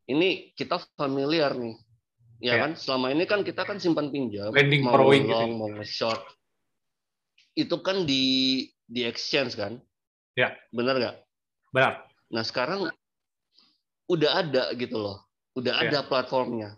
[0.05, 1.75] Ini kita familiar nih.
[2.43, 2.67] Ya, Ya.
[2.67, 2.71] kan?
[2.75, 5.31] Selama ini kan kita kan simpan pinjam, Lending mau gitu.
[5.31, 6.21] long, mau nge-short.
[7.55, 9.79] Itu kan di di exchange kan?
[10.35, 10.53] Ya.
[10.69, 11.15] Benar nggak?
[11.71, 12.05] Benar.
[12.29, 12.91] Nah sekarang
[14.05, 15.89] udah ada gitu loh, udah Ya.
[15.89, 16.75] ada platformnya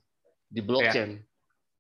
[0.48, 1.20] di blockchain.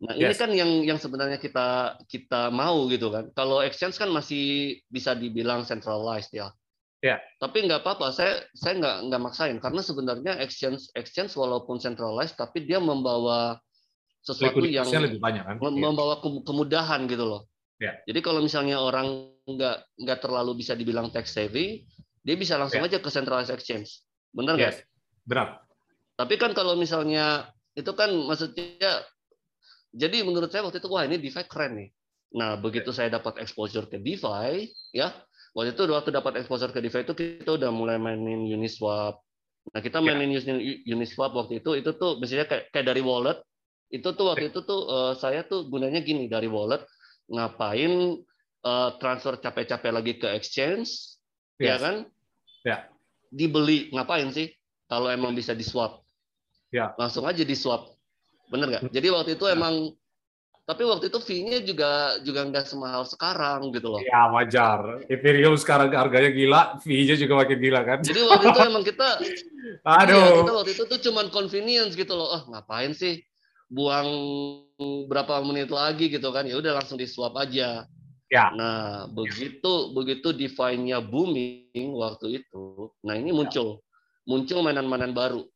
[0.03, 0.41] Nah ini Yes.
[0.41, 3.29] kan yang yang sebenarnya kita kita mau gitu kan.
[3.31, 6.49] Kalau exchange kan masih bisa dibilang centralized ya.
[6.97, 7.21] Ya.
[7.37, 12.65] Tapi nggak apa-apa, saya saya nggak nggak maksain karena sebenarnya exchange exchange walaupun centralized tapi
[12.65, 13.61] dia membawa
[14.25, 15.55] sesuatu yang lebih banyak kan?
[15.61, 15.69] Iya.
[15.77, 17.41] membawa ke- kemudahan gitu loh.
[17.77, 17.93] Ya.
[18.09, 21.85] Jadi kalau misalnya orang nggak nggak terlalu bisa dibilang tech savvy,
[22.25, 22.89] dia bisa langsung Ya.
[22.89, 24.01] aja ke centralized exchange.
[24.33, 24.73] Benar nggak?
[24.73, 24.83] Yes.
[25.21, 25.61] Benar.
[26.17, 27.45] Tapi kan kalau misalnya
[27.77, 29.05] itu kan maksudnya
[29.93, 31.89] jadi menurut saya waktu itu wah ini DeFi keren nih.
[32.35, 35.13] Nah, begitu saya dapat exposure ke DeFi, ya.
[35.57, 39.17] Waktu itu waktu dapat exposure ke DeFi itu kita udah mulai mainin Uniswap.
[39.73, 40.13] Nah, kita Ya.
[40.13, 43.41] mainin Uni- Uniswap waktu itu itu tuh misalnya kayak, kayak dari wallet.
[43.89, 46.85] Itu tuh waktu itu tuh eh, saya tuh gunanya gini dari wallet
[47.25, 48.21] ngapain
[48.61, 51.17] eh, transfer capek-capek lagi ke exchange,
[51.57, 51.81] ya Yes.
[51.81, 51.95] kan?
[52.61, 52.77] Ya.
[53.33, 54.53] Dibeli ngapain sih?
[54.85, 56.05] Kalau emang bisa di swap.
[56.69, 56.93] Ya.
[57.01, 57.97] Langsung aja di swap.
[58.47, 58.83] Bener nggak?
[58.93, 59.57] Jadi waktu itu Ya.
[59.57, 59.73] emang
[60.67, 64.03] tapi waktu itu fee-nya juga juga nggak semahal sekarang gitu loh.
[64.03, 64.99] Ya wajar.
[65.07, 67.99] Ethereum sekarang harganya gila, fee-nya juga makin gila kan?
[68.03, 70.43] Jadi waktu itu emang kita iya, Aduh.
[70.43, 72.27] kita waktu itu tuh cuman convenience gitu loh.
[72.35, 73.23] Oh, ngapain sih
[73.71, 74.11] buang
[75.07, 76.43] berapa menit lagi gitu kan?
[76.43, 77.87] Ya udah langsung di swap aja.
[78.27, 78.51] Ya.
[78.51, 82.91] Nah, begitu begitu DeFi-nya booming waktu itu.
[83.07, 83.79] Nah, ini muncul
[84.27, 85.47] muncul mainan-mainan baru.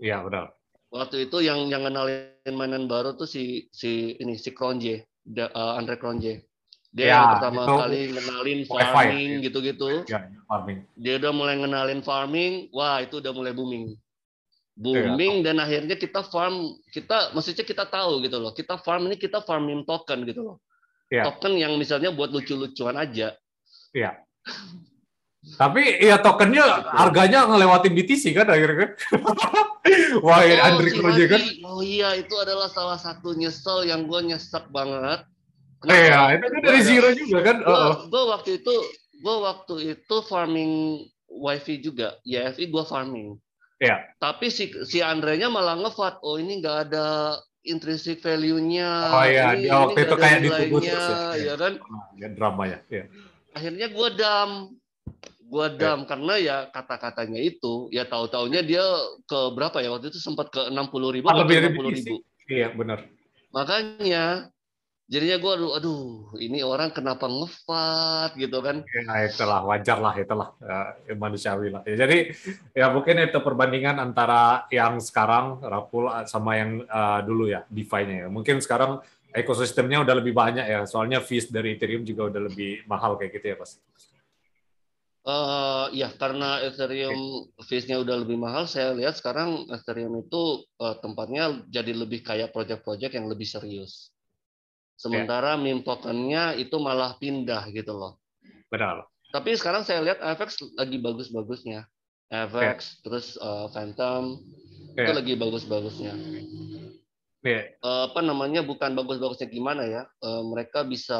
[0.00, 0.56] Iya benar.
[0.92, 5.72] Waktu itu yang yang kenalin mainan baru tuh si si ini si Kronje, Da- eh,
[5.80, 6.44] Andre Kronje.
[6.92, 8.68] Dia Ya, yang pertama itu kali ngenalin ya?
[8.68, 9.88] farming gitu-gitu.
[10.04, 10.78] Ya, farming.
[11.00, 13.96] Dia udah mulai ngenalin farming, wah itu udah mulai booming.
[13.96, 13.96] Iya.
[14.76, 18.52] Booming dan akhirnya kita farm, kita maksudnya kita tahu gitu loh.
[18.52, 20.56] Kita farm ini kita farming token gitu loh.
[21.08, 21.32] Iya.
[21.32, 23.32] Token yang misalnya buat lucu-lucuan aja.
[25.42, 28.90] Tapi ya tokennya harganya ngelewatin BTC kan akhirnya kan?
[30.24, 31.42] Wah, Oh, Andre si Kroje kan?
[31.66, 35.26] Oh iya, itu adalah salah satu nyesel yang gue nyesek banget.
[35.82, 37.56] Iya, itu kan dari zero juga kan?
[37.66, 37.94] Oh, oh.
[38.06, 38.74] Gue waktu itu,
[39.18, 43.34] gue waktu itu farming wifi juga, YFI gue farming.
[43.82, 43.98] Iya.
[44.22, 47.34] Tapi si si Andre-nya malah ngevat, oh ini nggak ada
[47.66, 48.90] intrinsic value-nya.
[49.10, 51.46] Oh iya, ini, dia waktu ini itu kayak nilainya, terus ya.
[51.50, 51.72] ya kan?
[51.82, 52.78] Nah, ya drama ya.
[52.86, 53.04] Iya.
[53.58, 54.50] Akhirnya gue dam,
[55.52, 58.80] gue dam karena ya kata-katanya itu, ya tahu-taunya dia
[59.28, 62.24] ke berapa ya waktu itu sempat ke enam puluh ribu, lebih dari enam puluh ribu.
[62.48, 63.04] Iya, benar.
[63.52, 64.48] Makanya
[65.12, 66.04] jadinya gue aduh, aduh
[66.40, 68.80] ini orang kenapa ngefat gitu kan?
[68.80, 71.84] Ya, itulah wajar lah, itulah ya, manusiawi lah.
[71.84, 72.32] Ya, jadi
[72.72, 78.28] ya mungkin itu perbandingan antara yang sekarang Rapul sama yang uh, dulu ya DeFi-nya ya.
[78.32, 79.04] Mungkin sekarang
[79.36, 80.88] ekosistemnya udah lebih banyak ya.
[80.88, 83.76] Soalnya fees dari Ethereum juga udah lebih mahal kayak gitu ya, Mas.
[85.22, 91.62] Eh ya karena Ethereum fees-nya udah lebih mahal, saya lihat sekarang Ethereum itu eh, tempatnya
[91.70, 94.10] jadi lebih kayak project-project yang lebih serius.
[94.98, 98.18] Sementara meme token-nya itu malah pindah gitu loh.
[98.66, 99.06] Benar.
[99.30, 101.86] Tapi sekarang saya lihat FX lagi bagus-bagusnya.
[102.26, 104.42] FX terus eh, Phantom
[104.98, 105.14] itu Ya.
[105.14, 106.18] lagi bagus-bagusnya.
[107.42, 110.02] Nih, Eh, apa namanya bukan bagus-bagusnya gimana ya?
[110.22, 111.18] Eh, mereka bisa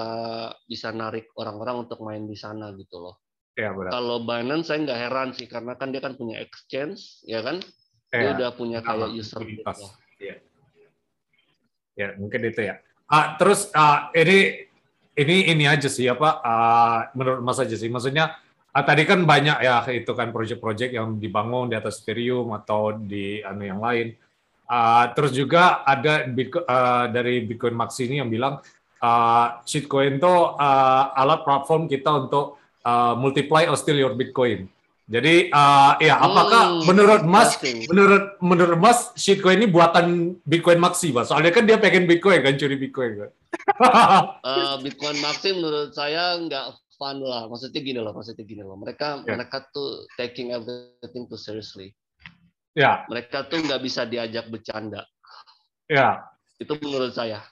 [0.67, 3.19] bisa narik orang-orang untuk main di sana gitu loh.
[3.57, 3.91] Ya benar.
[3.93, 7.61] Kalau Binance saya nggak heran sih karena kan dia kan punya exchange, ya kan?
[8.13, 9.65] Dia Ya, udah punya kayak user gitu.
[10.21, 10.37] Iya.
[11.97, 12.81] Ya, mungkin itu ya.
[13.09, 14.69] Ah, terus ah, ini
[15.17, 17.89] ini ini aja sih apa ah, menurut Mas aja sih.
[17.89, 18.37] Maksudnya
[18.73, 23.41] ah, tadi kan banyak ya itu kan proyek-proyek yang dibangun di atas Ethereum atau di
[23.45, 24.17] anu yang lain.
[24.69, 28.61] Ah, terus juga ada Bitcoin, ah, dari Bitcoin Max ini yang bilang
[29.05, 34.67] ah, shitcoin itu ah, alat platform kita untuk uh, multiply or steal your Bitcoin.
[35.11, 37.59] Jadi uh, ya apakah Hmm, menurut Mas
[37.91, 41.29] menurut menurut Mas shitcoin ini buatan Bitcoin Maxi, Mas?
[41.29, 43.31] Soalnya kan dia pengen Bitcoin kan curi Bitcoin kan.
[44.47, 46.67] Eh, Bitcoin Maxi menurut saya nggak
[46.97, 47.51] fun lah.
[47.51, 48.79] Maksudnya gini loh, maksudnya gini loh.
[48.79, 49.37] Mereka Ya.
[49.37, 51.93] mereka tuh taking everything too seriously.
[52.73, 55.05] ya, Mereka tuh nggak bisa diajak bercanda.
[55.91, 56.25] ya,
[56.57, 57.45] Itu menurut saya.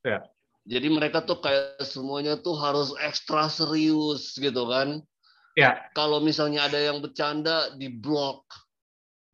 [0.00, 0.24] Ya.
[0.64, 5.04] Jadi mereka tuh kayak semuanya tuh harus ekstra serius gitu kan.
[5.52, 8.48] ya, Kalau misalnya ada yang bercanda di blok.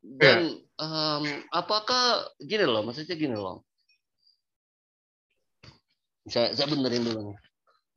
[0.01, 3.63] Dan em, apakah gini loh, maksudnya gini loh.
[6.27, 7.39] Saya, saya benerin dulu nih.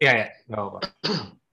[0.03, 0.79] ya, ya, nggak apa.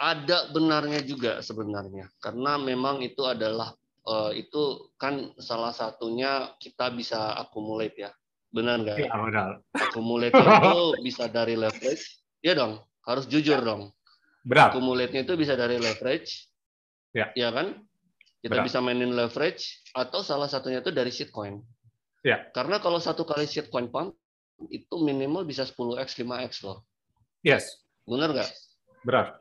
[0.00, 3.76] ada benarnya juga sebenarnya karena memang itu adalah
[4.08, 8.10] eh, itu kan salah satunya kita bisa accumulate ya
[8.50, 9.48] benar nggak Ya, benar.
[9.72, 12.04] accumulate itu bisa dari leverage
[12.42, 13.94] ya dong harus jujur dong
[14.42, 14.72] Benar.
[14.72, 16.50] accumulate-nya itu bisa dari leverage
[17.10, 17.30] Ya.
[17.34, 17.74] ya kan
[18.40, 18.66] kita Benar.
[18.66, 21.58] bisa mainin leverage atau salah satunya itu dari shitcoin
[22.22, 22.50] Ya.
[22.50, 24.14] karena kalau satu kali shitcoin pump
[24.68, 26.82] itu minimal bisa 10x 5x loh
[27.40, 28.50] Yes, benar nggak
[29.00, 29.40] benar.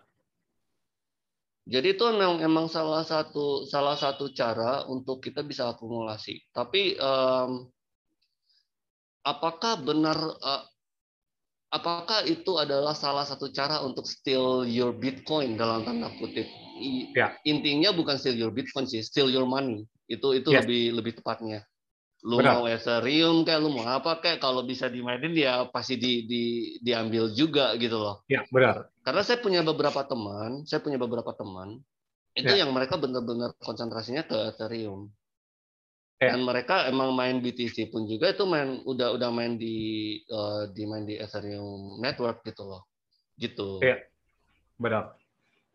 [1.69, 6.41] Jadi itu memang emang salah satu salah satu cara untuk kita bisa akumulasi.
[6.49, 7.69] Tapi em,
[9.29, 10.63] apakah benar eh,
[11.69, 16.49] apakah itu adalah salah satu cara untuk steal your Bitcoin dalam tanda kutip?
[16.79, 17.35] I- Ya.
[17.45, 19.85] Intinya bukan steal your Bitcoin sih, steal your money.
[20.09, 20.65] Itu itu Yes.
[20.65, 21.61] lebih lebih tepatnya.
[22.19, 22.59] Lu Benar.
[22.59, 26.43] mau Ethereum kayak lu mau apa kayak kalau bisa dimainin ya pasti di, di
[26.83, 28.27] diambil juga gitu loh.
[28.27, 28.91] Ya, benar.
[29.07, 31.79] Karena saya punya beberapa teman, saya punya beberapa teman
[32.35, 32.67] itu Ya.
[32.67, 35.07] yang mereka benar-benar konsentrasinya ke Ethereum.
[36.19, 36.35] Ya.
[36.35, 40.83] Dan mereka emang main BTC pun juga itu main udah udah main di eh, di
[40.83, 42.83] main di Ethereum network gitu loh.
[43.39, 43.79] Gitu.
[43.79, 44.03] Ya.
[44.75, 45.15] Benar.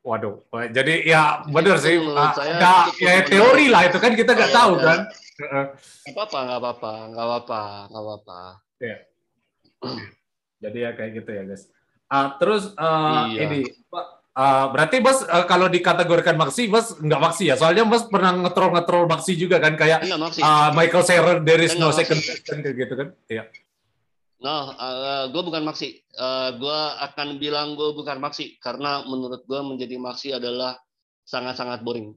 [0.04, 1.96] Waduh, jadi ya benar sih.
[2.12, 4.84] Ah, saya cukup ya teori lah itu kan kita nggak Iya, tahu iya.
[4.84, 4.98] kan.
[5.40, 5.64] Heeh.
[6.04, 8.40] Nggak apa-apa, nggak apa-apa, nggak apa-apa, nggak apa-apa.
[10.60, 11.64] Jadi ya kayak gitu ya guys.
[12.08, 13.40] Ah, terus eh, Iya.
[13.48, 17.56] ini Pak, ah, berarti Mas eh, kalau dikategorikan maksi, Mas nggak maksi ya?
[17.58, 21.74] Soalnya Mas pernah ngetrol ngetrol maksi juga kan kayak Enggak ah, Michael Saylor there is
[21.74, 23.08] Saya no nggak second kayak gitu kan?
[23.30, 23.44] Iya.
[24.44, 24.76] Nah,
[25.32, 26.04] gue bukan maksi.
[26.60, 30.76] gue akan bilang gue bukan maksi karena menurut gue menjadi maksi adalah
[31.24, 32.12] sangat-sangat boring.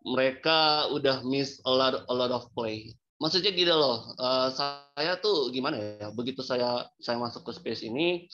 [0.00, 2.96] Mereka udah miss a lot, a lot of play.
[3.20, 6.08] Maksudnya gini loh, eh, saya tuh gimana ya?
[6.08, 8.24] Begitu saya saya masuk ke space ini,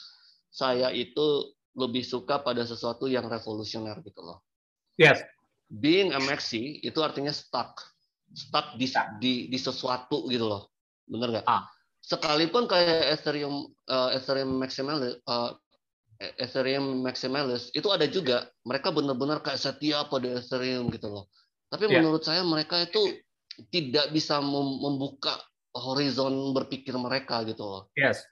[0.46, 4.40] saya itu lebih suka pada sesuatu yang revolusioner gitu loh.
[4.96, 5.20] Yes.
[5.68, 7.84] Being a maxi itu artinya stuck,
[8.32, 8.88] stuck di
[9.20, 10.72] di, di sesuatu gitu loh,
[11.04, 11.46] bener nggak?
[11.46, 11.68] Ah.
[12.06, 15.58] sekalipun kayak Ethereum uh, Ethereum maximalis uh,
[16.38, 21.26] Ethereum maximalis itu ada juga mereka benar-benar kayak setia pada Ethereum gitu loh
[21.66, 21.98] tapi Ya.
[21.98, 23.10] menurut saya mereka itu
[23.74, 25.34] tidak bisa mem- membuka
[25.74, 28.22] horizon berpikir mereka gitu loh Yes.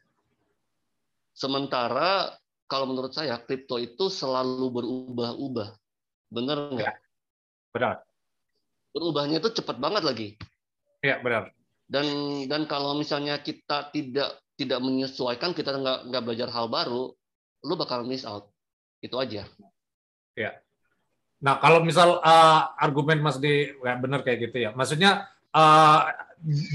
[1.34, 2.30] sementara
[2.74, 5.68] kalau menurut saya kripto itu selalu berubah-ubah
[6.34, 6.94] bener nggak
[7.70, 8.02] Benar.
[8.90, 10.28] berubahnya itu cepat banget lagi
[11.06, 11.54] Iya, benar.
[11.86, 12.06] dan
[12.50, 17.14] dan kalau misalnya kita tidak tidak menyesuaikan kita nggak nggak belajar hal baru
[17.62, 18.50] lu bakal miss out
[18.98, 19.46] itu aja
[21.44, 24.72] Nah, kalau misal uh, argumen Mas di ya benar kayak gitu ya.
[24.72, 26.00] Maksudnya uh,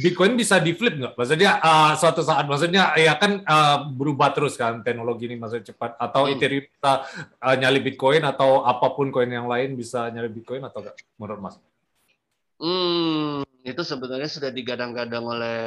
[0.02, 1.14] Bitcoin bisa di flip nggak?
[1.14, 5.94] Maksudnya uh, suatu saat, maksudnya ya kan uh, berubah terus kan teknologi ini maksudnya cepat.
[6.02, 6.34] Atau Hmm.
[6.34, 7.06] Ethereum bisa
[7.38, 10.96] uh, nyali Bitcoin atau apa pun koin yang lain bisa nyali Bitcoin atau nggak?
[11.22, 11.56] Menurut Mas?
[12.60, 15.60] hmm itu sebenarnya sudah digadang-gadang oleh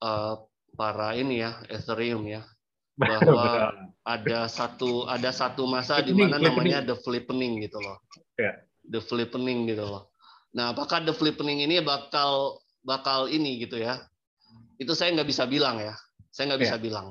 [0.00, 0.34] eh,
[0.72, 2.42] para ini ya Ethereum ya
[3.00, 3.74] bahwa
[4.06, 8.00] ada satu ada satu masa di mana namanya the flippening gitu loh
[8.34, 8.56] Ya.
[8.88, 10.08] the flippening gitu loh
[10.54, 13.98] nah apakah the flippening ini bakal bakal ini gitu ya
[14.76, 15.94] itu saya nggak bisa bilang ya
[16.30, 16.64] saya nggak Ya.
[16.64, 17.06] bisa bilang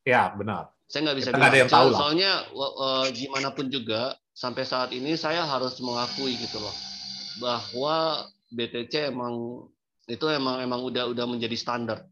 [0.00, 0.72] Ya, benar.
[0.86, 1.60] saya nggak bisa Kita nggak ada bilang.
[1.60, 1.98] yang tahu So- lah.
[2.00, 4.00] Soalnya eh, gimana pun juga
[4.32, 6.72] sampai saat ini saya harus mengakui gitu loh
[7.38, 9.66] bahwa BTC emang
[10.06, 12.06] itu emang emang udah udah menjadi standar.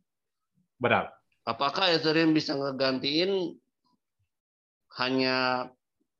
[0.76, 1.10] Benar.
[1.42, 3.56] Apakah Ethereum bisa ngegantiin
[4.96, 5.68] hanya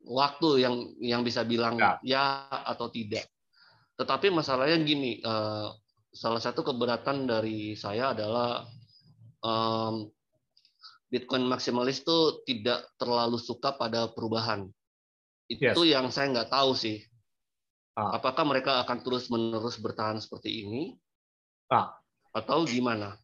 [0.03, 2.01] waktu yang yang bisa bilang Ya.
[2.03, 2.24] ya,
[2.64, 3.27] atau tidak.
[3.99, 5.69] Tetapi masalahnya gini, eh,
[6.15, 8.65] salah satu keberatan dari saya adalah
[9.43, 10.09] em,
[11.09, 14.69] Bitcoin maksimalis itu tidak terlalu suka pada perubahan.
[15.49, 17.01] Itu yang saya nggak tahu sih.
[17.97, 18.21] Ah.
[18.21, 20.83] Apakah mereka akan terus menerus bertahan seperti ini?
[21.73, 21.97] Ah.
[22.37, 23.17] Atau gimana?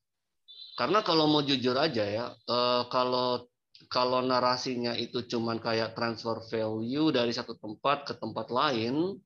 [0.75, 3.47] Karena kalau mau jujur aja ya, eh, kalau
[3.93, 9.21] kalau narasinya itu cuman kayak transfer value dari satu tempat ke tempat lain,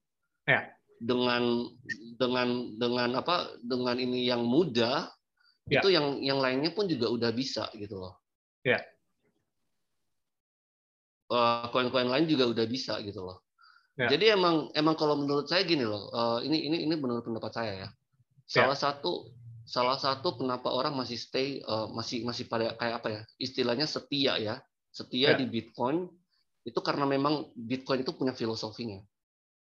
[0.49, 0.65] Ya.
[0.99, 1.67] Dengan
[2.19, 3.55] dengan dengan apa?
[3.63, 5.11] Dengan ini yang mudah
[5.69, 5.85] Ya.
[5.85, 8.17] itu yang yang lainnya pun juga udah bisa gitu loh.
[8.65, 8.81] Ya.
[11.29, 13.45] Eh, koin-koin lain juga udah bisa gitu loh.
[14.01, 14.09] Ya.
[14.09, 17.73] Jadi emang emang kalau menurut saya gini loh, eh, ini ini ini menurut pendapat saya
[17.85, 17.89] ya.
[18.49, 19.29] Salah satu
[19.69, 23.21] salah satu kenapa orang masih stay eh, masih masih pada kayak apa ya?
[23.37, 24.57] Istilahnya setia ya.
[24.89, 25.37] Setia Ya.
[25.37, 26.09] di Bitcoin
[26.65, 29.05] itu karena memang Bitcoin itu punya filosofinya.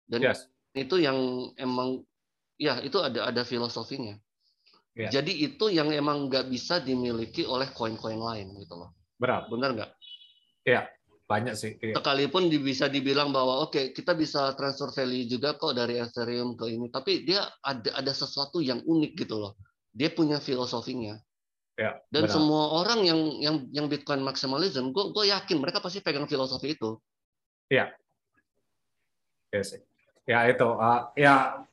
[0.07, 0.47] Dan Yes.
[0.73, 1.17] Itu yang
[1.57, 2.03] emang
[2.59, 4.17] ya itu ada ada filosofinya.
[4.97, 5.09] Ya.
[5.21, 8.91] Jadi itu yang emang nggak bisa dimiliki oleh koin-koin lain gitu loh.
[9.15, 9.47] Benar.
[9.47, 9.91] Benar nggak?
[11.29, 11.77] Banyak sih.
[11.77, 11.93] Iya.
[12.01, 16.89] sekalipun bisa dibilang bahwa oke kita bisa transfer value juga kok dari Ethereum ke ini
[16.89, 19.53] tapi dia ada ada sesuatu yang unik gitu loh
[19.93, 21.21] dia punya filosofinya
[21.79, 22.35] Ya, dan benar.
[22.35, 26.99] semua orang yang yang yang Bitcoin maximalism gue gue yakin mereka pasti pegang filosofi itu
[29.53, 29.79] Iya sih.
[30.29, 30.69] Ya itu.
[30.77, 31.65] ah, ya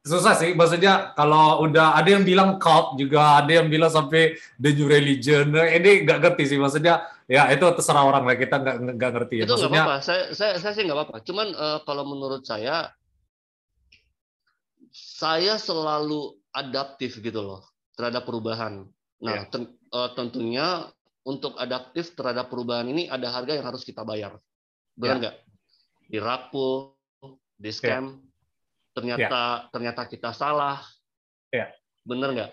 [0.00, 0.56] susah sih.
[0.56, 5.52] Maksudnya kalau udah ada yang bilang cult juga, ada yang bilang sampai the new religion.
[5.52, 6.56] Nah, Ini nggak ngerti sih.
[6.56, 8.40] Maksudnya ya itu terserah orang lah.
[8.40, 9.34] Kita nggak nggak ngerti.
[9.36, 9.44] ya.
[9.44, 12.88] itu Maksudnya apa-apa saya saya saya sih nggak apa-apa cuman eh, kalau menurut saya
[14.92, 17.60] saya selalu adaptif gitu loh
[17.94, 18.88] terhadap perubahan
[19.20, 19.50] nah Ya.
[19.50, 20.88] ten- eh, tentunya
[21.26, 24.38] untuk adaptif terhadap perubahan ini ada harga yang harus kita bayar
[24.96, 25.20] benar Ya.
[25.20, 25.36] nggak
[26.08, 26.96] di rapuh
[27.58, 28.16] di scam
[28.94, 30.80] ternyata ternyata kita salah
[31.50, 31.72] Ya.
[32.06, 32.50] benar nggak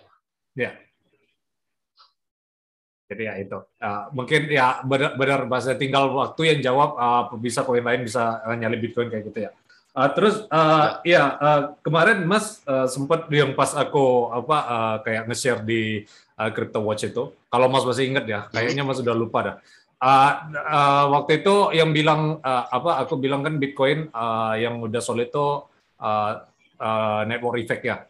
[3.05, 3.59] Jadi ya itu.
[3.77, 8.41] Uh, mungkin ya benar, benar bahasa tinggal waktu yang jawab uh, bisa koin lain bisa
[8.57, 9.51] nyali Bitcoin kayak gitu ya.
[9.95, 15.29] Uh, terus uh, ya uh, kemarin Mas uh, sempat yang pas aku apa uh, kayak
[15.29, 16.03] nge-share di
[16.35, 17.29] uh, Crypto Watch itu.
[17.47, 19.55] Kalau Mas masih ingat ya, kayaknya Mas sudah lupa dah.
[19.95, 24.99] Uh, uh, waktu itu yang bilang uh, apa aku bilang kan Bitcoin uh, yang udah
[24.99, 25.63] solid itu
[26.03, 26.33] uh,
[26.79, 28.03] uh, network effect ya.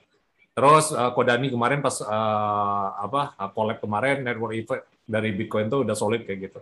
[0.56, 5.86] Terus uh, Kodani kemarin pas uh, apa uh, collab kemarin network effect dari Bitcoin tuh
[5.86, 6.60] udah solid kayak gitu.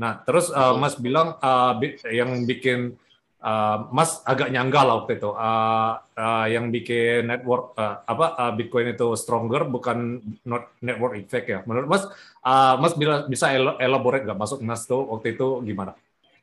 [0.00, 0.72] Nah terus uh.
[0.80, 1.76] Mas bilang uh,
[2.08, 2.96] yang bikin
[3.42, 5.30] uh, Mas agak nyangga lah waktu itu.
[5.34, 11.46] Uh, uh, yang bikin network uh, apa uh, Bitcoin itu stronger bukan not network effect
[11.50, 11.60] ya.
[11.66, 12.02] Menurut Mas,
[12.46, 13.50] uh, Mas bila, bisa
[13.82, 15.92] elaborate nggak masuk Mas tuh waktu itu gimana?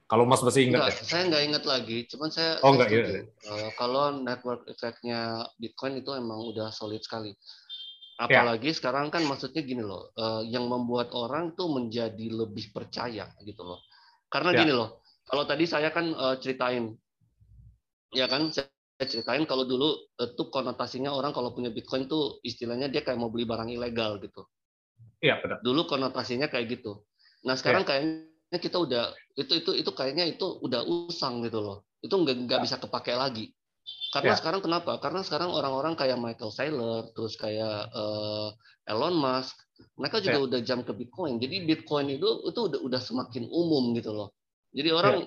[0.10, 1.06] Kalau Mas masih ingat Enggak, ya?
[1.06, 1.98] saya nggak ingat lagi.
[2.10, 3.22] Cuman saya, Oh, enggak, iya.
[3.30, 7.38] Eh, kalau network effect-nya Bitcoin itu emang udah solid sekali.
[8.18, 8.26] Ya.
[8.26, 13.62] Apalagi sekarang kan maksudnya gini loh, eh, yang membuat orang tuh menjadi lebih percaya gitu
[13.62, 13.86] loh.
[14.34, 14.66] Karena Ya.
[14.66, 14.98] gini loh,
[15.30, 16.98] kalau tadi saya kan eh, ceritain,
[18.12, 18.68] ya kan saya
[19.00, 23.46] ceritain kalau dulu itu konotasinya orang kalau punya Bitcoin tuh istilahnya dia kayak mau beli
[23.48, 24.44] barang ilegal gitu
[25.24, 25.60] Iya benar.
[25.64, 27.04] dulu konotasinya kayak gitu.
[27.48, 29.04] Nah sekarang kayaknya kita udah
[29.36, 31.78] itu itu itu kayaknya itu udah usang gitu loh.
[32.04, 33.52] Itu nggak nggak bisa kepake lagi.
[34.16, 34.40] Karena Ya.
[34.40, 34.96] sekarang kenapa?
[35.00, 38.48] Karena sekarang orang-orang kayak Michael Saylor, terus kayak eh,
[38.92, 39.56] Elon Musk,
[40.00, 40.46] mereka juga Ya.
[40.48, 41.40] udah jam ke Bitcoin.
[41.40, 44.32] Jadi Bitcoin itu itu udah udah semakin umum gitu loh.
[44.70, 45.26] Jadi orang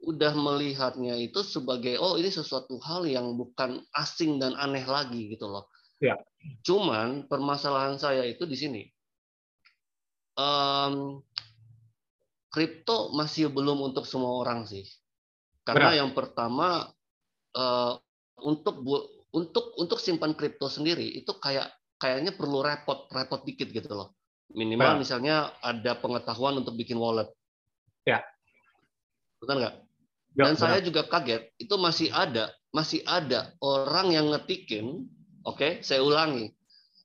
[0.00, 5.44] udah melihatnya itu sebagai oh ini sesuatu hal yang bukan asing dan aneh lagi gitu
[5.44, 5.68] loh.
[6.00, 6.16] Ya.
[6.64, 8.82] Cuman permasalahan saya itu di sini.
[10.40, 11.20] Em,
[12.48, 14.88] kripto masih belum untuk semua orang sih.
[15.68, 16.00] Karena Benar.
[16.00, 16.88] yang pertama
[17.52, 17.92] eh,
[18.40, 21.68] untuk bu- untuk untuk simpan kripto sendiri itu kayak
[22.00, 24.16] kayaknya perlu repot repot dikit gitu loh.
[24.50, 24.98] Minimal Benar.
[24.98, 27.28] misalnya ada pengetahuan untuk bikin wallet.
[28.08, 28.24] Ya.
[29.40, 29.74] Benar nggak?
[30.36, 30.62] Ya, Dan benar.
[30.62, 35.10] saya juga kaget itu masih ada masih ada orang yang ngetikin,
[35.42, 36.54] oke, saya ulangi.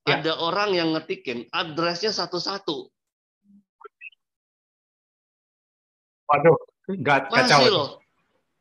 [0.05, 0.21] Ya.
[0.21, 2.93] Ada orang yang ngetikin addressnya satu-satu.
[6.29, 6.57] Waduh,
[6.93, 7.61] nggak kacau.
[7.61, 7.89] Masih loh.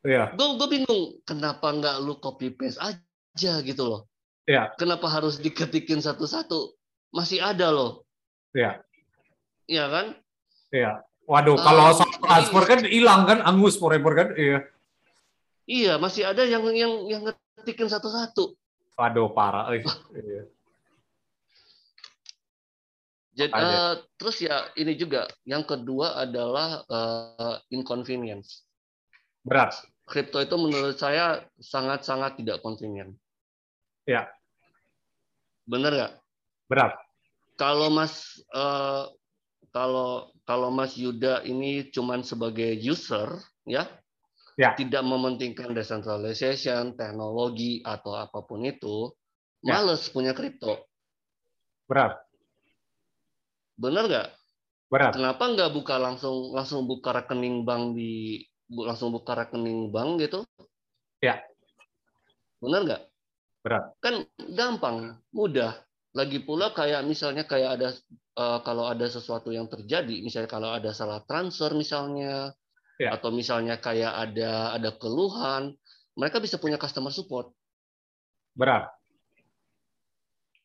[0.05, 4.01] Iya, Gue gue bingung kenapa nggak lu copy paste aja gitu loh.
[4.45, 4.73] Iya.
[4.77, 6.77] Kenapa harus diketikin satu-satu?
[7.09, 8.05] Masih ada loh.
[8.53, 8.81] Iya.
[9.65, 10.05] Iya kan?
[10.69, 11.01] iya.
[11.25, 14.27] Waduh, kalau soal ini- transfer kan hilang kan, angus forever kan?
[14.37, 14.59] Iya.
[15.65, 18.53] Iya, masih ada yang yang yang ngetikin satu-satu.
[18.93, 19.73] Waduh, parah.
[19.73, 20.45] Iya.
[23.35, 23.67] Jadi Ada.
[23.67, 28.63] eh, terus ya ini juga yang kedua adalah eh, inconvenience.
[29.43, 29.75] Berat.
[30.05, 33.17] Kripto itu menurut saya sangat-sangat tidak convenient.
[34.05, 34.29] Ya.
[35.65, 36.13] Bener nggak?
[36.69, 36.93] Berat.
[37.57, 39.03] Kalau Mas eh,
[39.73, 43.89] kalau kalau Mas Yuda ini cuman sebagai user ya,
[44.55, 44.71] Ya.
[44.77, 49.11] tidak mementingkan decentralization, teknologi atau apa pun itu,
[49.65, 49.81] Ya.
[49.81, 50.85] males punya kripto.
[51.89, 52.21] Berat.
[53.75, 54.27] Bener nggak?
[54.87, 55.11] Berat.
[55.17, 58.39] Kenapa nggak buka langsung langsung buka rekening bank di
[58.69, 60.47] bu- langsung buka rekening bank gitu?
[61.19, 61.43] Ya.
[62.63, 63.01] Benar nggak?
[63.65, 63.83] Berat.
[63.99, 64.23] Kan
[64.55, 65.75] gampang, mudah.
[66.15, 67.89] Lagi pula kayak misalnya kayak ada
[68.39, 72.55] uh, kalau ada sesuatu yang terjadi, misalnya kalau ada salah transfer misalnya,
[72.95, 73.19] ya.
[73.19, 75.75] atau misalnya kayak ada ada keluhan,
[76.15, 77.51] mereka bisa punya customer support.
[78.55, 78.87] Berat.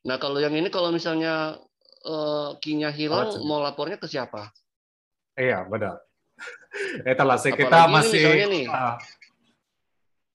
[0.07, 1.59] Nah kalau yang ini kalau misalnya
[2.07, 4.55] uh, kinya hilang, oh, mau lapornya ke siapa?
[5.35, 5.99] Iya benar.
[7.11, 8.23] Itulah sih kita masih.
[8.47, 8.97] Nih, uh,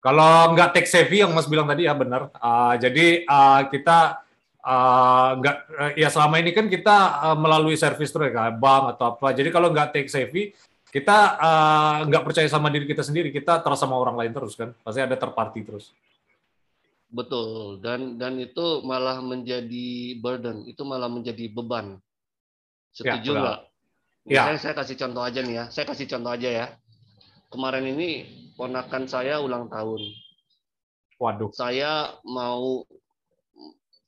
[0.05, 2.29] kalau nggak tech savvy yang Mas bilang tadi ya benar.
[2.37, 4.24] Uh, jadi uh, kita
[4.65, 9.27] nggak uh, ya selama ini kan kita uh, melalui service terus kayak bank atau apa.
[9.37, 10.57] Jadi kalau nggak take savvy
[10.89, 14.73] kita uh, nggak percaya sama diri kita sendiri, kita terus sama orang lain terus kan.
[14.81, 15.93] Pasti ada terparti terus.
[17.11, 17.77] Betul.
[17.83, 22.01] Dan dan itu malah menjadi burden, itu malah menjadi beban.
[22.95, 23.59] Ya, Setuju nggak?
[24.25, 24.57] Ya, ya.
[24.57, 25.65] saya kasih contoh aja nih ya.
[25.69, 26.65] Saya kasih contoh aja ya.
[27.53, 28.09] Kemarin ini
[28.57, 30.01] ponakan saya ulang tahun.
[31.21, 31.51] Waduh.
[31.53, 32.83] Saya mau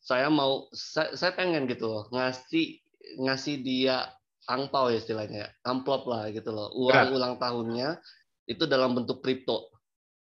[0.08, 2.80] saya mau saya, saya pengen gitu loh ngasih
[3.20, 4.08] ngasih dia
[4.48, 6.72] angpau ya istilahnya amplop lah gitu loh.
[6.80, 7.12] Uang Berat.
[7.12, 8.00] ulang tahunnya
[8.48, 9.68] itu dalam bentuk kripto.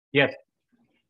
[0.09, 0.33] Yes.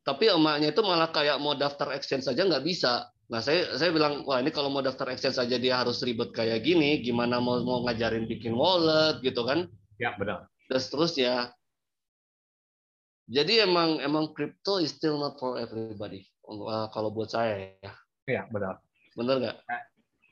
[0.04, 3.08] Tapi emaknya itu malah kayak mau daftar exchange saja nggak bisa.
[3.32, 6.60] Nah saya saya bilang wah ini kalau mau daftar exchange saja dia harus ribet kayak
[6.60, 9.64] gini gimana mau mau ngajarin bikin wallet gitu kan.
[9.96, 10.52] Ya benar.
[10.68, 11.48] Terus terus ya.
[13.30, 17.92] Jadi emang emang crypto is still not for everybody uh, kalau buat saya ya
[18.30, 18.78] Iya, benar.
[19.18, 19.56] Benar nggak?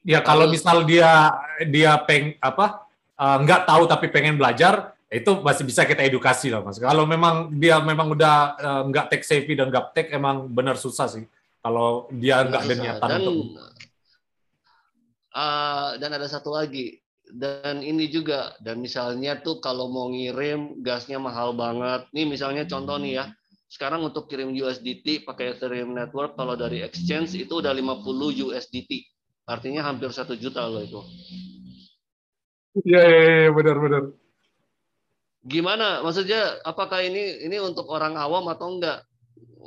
[0.06, 1.34] Ya kalau misal dia
[1.66, 2.86] dia peng apa
[3.18, 6.78] uh, nggak tahu tapi pengen belajar, itu masih bisa kita edukasi lah mas.
[6.78, 11.10] Kalau memang dia memang udah uh, nggak tech savvy dan nggak tech, emang benar susah
[11.10, 11.26] sih.
[11.58, 13.36] Kalau dia nggak ada niatan dan, untuk
[15.34, 21.20] uh, dan ada satu lagi dan ini juga dan misalnya tuh kalau mau ngirim gasnya
[21.20, 23.24] mahal banget nih misalnya contoh nih ya
[23.68, 29.04] sekarang untuk kirim USDT pakai Ethereum Network kalau dari exchange itu udah 50 USDT.
[29.44, 31.00] Artinya hampir satu juta loh itu.
[32.84, 34.16] Iya, ya, ya, benar-benar.
[35.44, 36.00] Gimana?
[36.00, 39.04] Maksudnya apakah ini ini untuk orang awam atau enggak?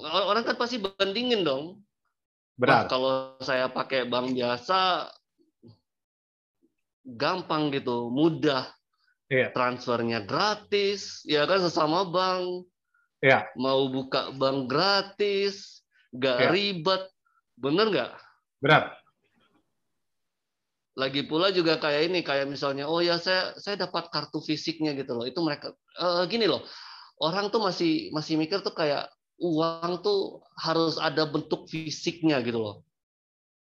[0.01, 1.85] Orang kan pasti bandingin dong.
[2.61, 2.85] Benar.
[2.85, 5.09] kalau saya pakai bank biasa
[7.05, 8.69] gampang gitu, mudah.
[9.33, 9.49] Iya.
[9.49, 12.69] Transfernya gratis, ya kan sesama bank
[13.21, 13.45] Ya.
[13.53, 16.49] Mau buka bank gratis, nggak ya.
[16.49, 17.03] ribet,
[17.53, 18.11] bener nggak?
[18.65, 18.97] Benar.
[20.97, 25.13] Lagi pula juga kayak ini, kayak misalnya, oh ya saya saya dapat kartu fisiknya gitu
[25.13, 25.29] loh.
[25.29, 26.65] Itu mereka uh, gini loh,
[27.21, 29.07] orang tuh masih masih mikir tuh kayak
[29.37, 32.75] uang tuh harus ada bentuk fisiknya gitu loh.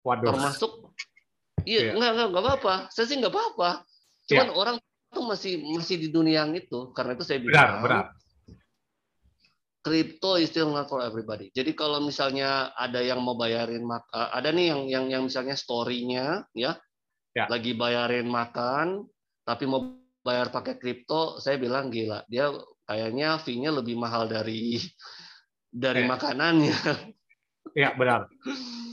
[0.05, 0.29] Waduh.
[0.29, 0.93] Termasuk,
[1.65, 1.93] iya, ya.
[1.97, 2.75] nggak nggak nggak apa-apa.
[2.93, 3.83] Saya sih nggak apa-apa.
[4.29, 4.55] Cuman ya.
[4.55, 4.77] orang
[5.09, 6.93] tuh masih masih di dunia yang itu.
[6.93, 7.81] Karena itu saya bilang.
[7.81, 8.05] Benar, benar
[9.83, 11.49] crypto is still not for everybody.
[11.55, 16.45] Jadi kalau misalnya ada yang mau bayarin uh, ada nih yang yang yang misalnya story-nya
[16.53, 16.77] ya,
[17.35, 19.07] ya, lagi bayarin makan
[19.47, 19.81] tapi mau
[20.21, 22.53] bayar pakai kripto, saya bilang gila, dia
[22.85, 24.77] kayaknya fee-nya lebih mahal dari
[25.73, 26.09] dari ya.
[26.09, 26.79] makanannya.
[27.73, 28.29] Iya, benar.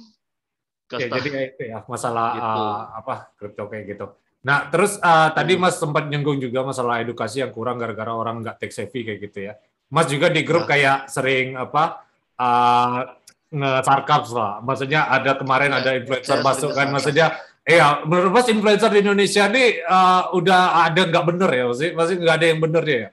[0.86, 2.62] Ya, jadi kayak itu ya masalah gitu.
[2.62, 4.06] uh, apa kripto kayak gitu.
[4.46, 5.62] Nah, terus uh, tadi hmm.
[5.66, 9.50] Mas sempat nyenggung juga masalah edukasi yang kurang gara-gara orang nggak tech savvy kayak gitu
[9.50, 9.58] ya.
[9.90, 10.70] Mas juga di grup nah.
[10.76, 12.06] kayak sering apa
[12.38, 13.16] uh,
[13.54, 14.60] nge-sarkaps lah.
[14.66, 17.28] Maksudnya ada kemarin ya, ada influencer ya, masuk kan, maksudnya
[17.66, 22.16] Iya, menurut Mas influencer di Indonesia ini uh, udah ada nggak bener ya, masih masih
[22.22, 23.10] nggak ada yang bener ya?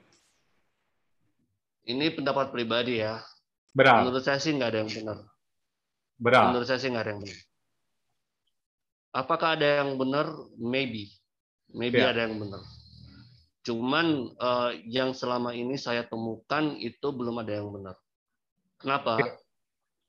[1.89, 3.17] Ini pendapat pribadi ya.
[3.73, 4.05] Benar.
[4.05, 5.17] Menurut saya sih nggak ada yang benar.
[6.21, 6.43] Benar.
[6.53, 7.39] Menurut saya sih nggak ada yang benar.
[9.13, 10.25] Apakah ada yang benar?
[10.61, 11.09] Maybe,
[11.73, 12.13] maybe ya.
[12.13, 12.61] ada yang benar.
[13.63, 17.95] Cuman uh, yang selama ini saya temukan itu belum ada yang benar.
[18.75, 19.39] Kenapa?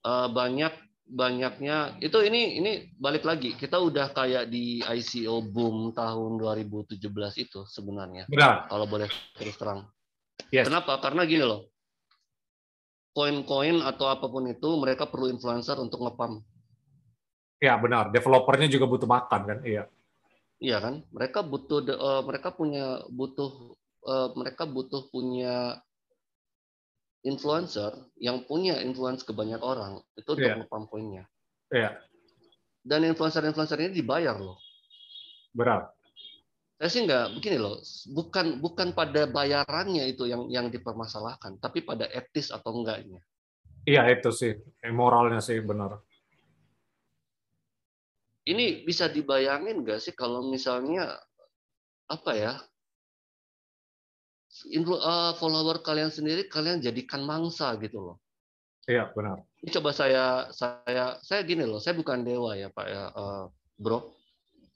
[0.04, 0.74] Uh, banyak
[1.04, 6.98] banyaknya itu ini ini balik lagi kita udah kayak di ICO boom tahun 2017
[7.38, 8.26] itu sebenarnya.
[8.26, 8.66] Benar.
[8.66, 9.06] Kalau boleh
[9.38, 9.86] terus terang.
[10.50, 10.66] Yes.
[10.66, 10.98] Kenapa?
[10.98, 11.70] Karena gini loh.
[13.14, 16.42] Koin-koin atau apa pun itu mereka perlu influencer untuk ngepam.
[17.62, 18.10] Ya benar.
[18.10, 19.58] Developernya juga butuh makan kan?
[19.62, 19.86] Iya.
[20.64, 21.04] Iya kan?
[21.12, 23.76] Mereka butuh uh, mereka punya butuh
[24.08, 25.76] uh, mereka butuh punya
[27.20, 30.56] influencer yang punya influence ke banyak orang itu untuk yeah.
[30.56, 31.28] ngepump poinnya.
[31.68, 31.92] Iya.
[31.92, 31.92] Yeah.
[32.84, 34.56] Dan influencer-influencer ini dibayar loh.
[35.52, 35.92] Berat.
[36.80, 37.80] Saya sih nggak begini loh,
[38.12, 43.24] bukan bukan pada bayarannya itu yang yang dipermasalahkan, tapi pada etis atau enggaknya.
[43.88, 44.52] Iya itu sih,
[44.92, 46.00] moralnya sih benar
[48.44, 51.16] ini bisa dibayangin nggak sih kalau misalnya
[52.08, 52.52] apa ya
[54.70, 58.16] influ, uh, follower kalian sendiri kalian jadikan mangsa gitu loh
[58.84, 59.40] Iya, benar.
[59.64, 63.48] Ini coba saya saya saya gini loh, saya bukan dewa ya Pak ya, uh,
[63.80, 64.12] Bro.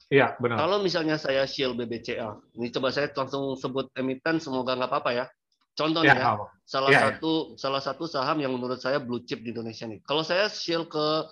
[0.09, 0.65] Iya, benar.
[0.65, 5.25] Kalau misalnya saya shield BBCA, ini coba saya langsung sebut emiten, semoga nggak apa-apa ya.
[5.77, 6.33] Contohnya ya, ya
[6.65, 7.61] salah ya, satu ya.
[7.61, 10.01] salah satu saham yang menurut saya blue chip di Indonesia nih.
[10.09, 11.29] Kalau saya shield ke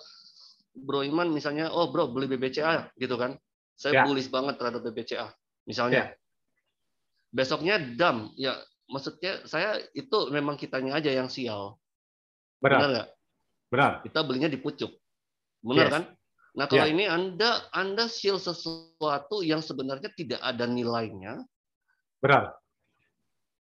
[0.83, 3.35] Bro Iman misalnya, oh Bro beli BBCA gitu kan,
[3.73, 4.03] saya ya.
[4.05, 5.27] bullish banget terhadap BBCA.
[5.67, 6.15] Misalnya, ya.
[7.33, 8.55] besoknya dam, ya
[8.87, 11.75] maksudnya saya itu memang kitanya aja yang sial.
[12.63, 12.79] Benar.
[12.79, 13.09] Benar nggak?
[13.67, 13.91] Benar.
[14.07, 14.91] Kita belinya di pucuk.
[15.61, 15.93] Benar yes.
[15.93, 16.03] kan?
[16.57, 16.93] Nah, kalau yeah.
[16.95, 21.45] ini Anda Anda shield sesuatu yang sebenarnya tidak ada nilainya.
[22.17, 22.57] Benar.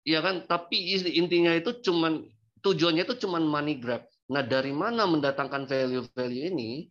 [0.07, 0.49] Iya kan?
[0.49, 2.25] Tapi intinya itu cuman
[2.65, 4.09] tujuannya itu cuman money grab.
[4.33, 6.89] Nah, dari mana mendatangkan value-value ini?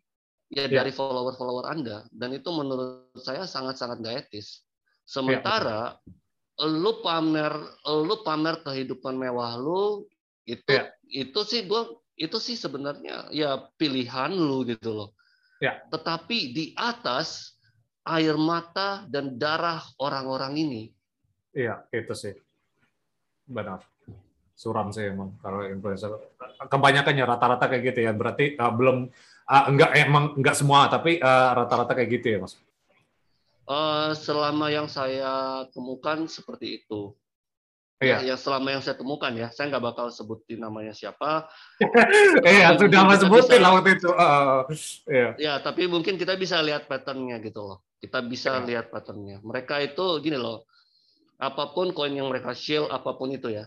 [0.49, 0.81] Ya yeah.
[0.81, 4.65] dari follower-follower Anda dan itu menurut saya sangat-sangat gak etis.
[5.05, 6.01] Sementara
[6.57, 6.69] yeah.
[6.69, 7.53] lu pamer
[7.85, 10.09] lu pamer kehidupan mewah lu
[10.49, 10.89] itu yeah.
[11.05, 15.11] itu sih gua itu sih sebenarnya ya pilihan lu gitu loh.
[15.61, 15.85] Ya.
[15.93, 17.59] Tetapi di atas
[18.09, 20.83] air mata dan darah orang-orang ini.
[21.53, 22.35] Iya, itu sih.
[23.45, 23.85] Benar.
[24.59, 26.11] Suram sih emang kalau influencer.
[26.67, 28.13] Kebanyakannya rata-rata kayak gitu ya.
[28.17, 29.07] Berarti uh, belum
[29.49, 32.55] uh, enggak emang enggak semua, tapi rata rata-rata kayak gitu ya, Mas.
[33.69, 37.13] Uh, selama yang saya temukan seperti itu.
[37.99, 38.23] Iya.
[38.23, 41.51] Ya, yang selama yang saya temukan ya, saya nggak bakal sebutin namanya siapa.
[42.47, 44.09] Iya, sudah mas sebutin lah waktu itu.
[44.15, 44.63] Uh,
[45.11, 45.29] iya.
[45.35, 47.83] Ya, tapi mungkin kita bisa lihat patternnya gitu loh.
[47.99, 48.65] Kita bisa ya.
[48.65, 49.43] lihat patternnya.
[49.43, 50.63] Mereka itu gini loh,
[51.43, 53.67] apa pun koin yang mereka shield, apa pun itu ya,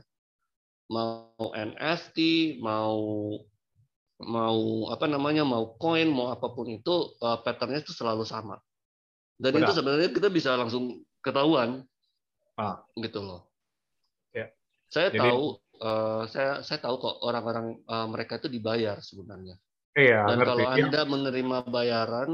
[0.87, 2.17] mau NFT,
[2.63, 2.95] mau
[4.25, 8.57] mau apa namanya, mau koin, mau apa pun itu, uh, patternnya itu selalu sama.
[9.37, 9.69] Dan Benar.
[9.69, 11.81] itu sebenarnya kita bisa langsung ketahuan,
[12.57, 12.81] ah.
[12.97, 13.51] gitu loh
[14.91, 15.43] saya Jadi, tahu,
[15.79, 19.55] uh, saya saya tahu kok orang-orang uh, mereka itu dibayar sebenarnya.
[19.95, 20.27] Iya.
[20.27, 20.49] Dan ngerti.
[20.51, 20.75] kalau iya.
[20.83, 22.31] anda menerima bayaran,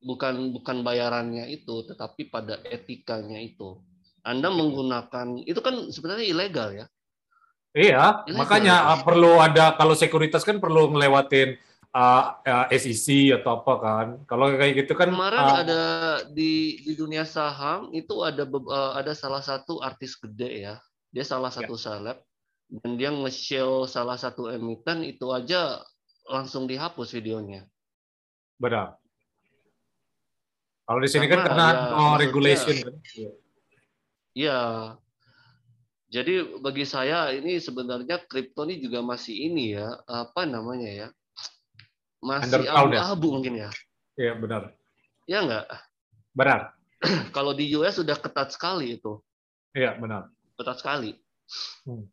[0.00, 3.84] bukan bukan bayarannya itu, tetapi pada etikanya itu.
[4.24, 6.86] Anda menggunakan itu kan sebenarnya ilegal ya.
[7.74, 8.94] Iya, ilegal, makanya ya.
[9.02, 11.58] perlu ada kalau sekuritas kan perlu ngelewatin
[11.90, 14.06] uh, uh, SEC atau apa kan.
[14.30, 15.82] Kalau kayak gitu kan kemarin uh, ada
[16.30, 20.78] di di dunia saham itu ada uh, ada salah satu artis gede ya
[21.14, 21.62] dia salah ya.
[21.62, 22.18] satu seleb
[22.82, 25.78] dan dia nge-show salah satu emiten itu aja
[26.26, 27.66] langsung dihapus videonya.
[28.58, 28.98] Benar.
[30.84, 32.94] Kalau di sini kan karena, kan karena ya, no regulation kan.
[34.34, 34.60] Iya.
[36.14, 41.08] Jadi bagi saya ini sebenarnya kripto ini juga masih ini ya, apa namanya ya?
[42.22, 42.70] Masih ya?
[42.70, 43.70] abu-abu mungkin ya.
[44.14, 44.70] Iya, benar.
[45.26, 45.64] Iya enggak?
[46.30, 46.60] Benar.
[47.36, 49.18] Kalau di US sudah ketat sekali itu.
[49.74, 51.10] Iya, benar ketat sekali.
[51.84, 52.06] Hmm.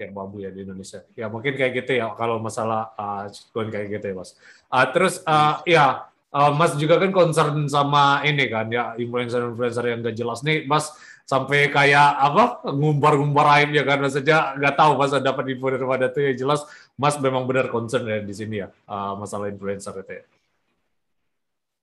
[0.00, 1.04] Kayak babu ya di Indonesia.
[1.14, 4.34] Ya mungkin kayak gitu ya kalau masalah uh, kayak gitu ya mas.
[4.72, 10.00] Uh, terus uh, ya uh, mas juga kan concern sama ini kan ya influencer-influencer yang
[10.02, 10.90] gak jelas nih mas
[11.22, 16.10] sampai kayak apa ngumbar-ngumbar aib ya karena saja nggak tahu mas dapat info dari mana
[16.10, 16.66] tuh ya jelas
[16.98, 20.24] mas memang benar concern ya di sini ya uh, masalah influencer itu ya.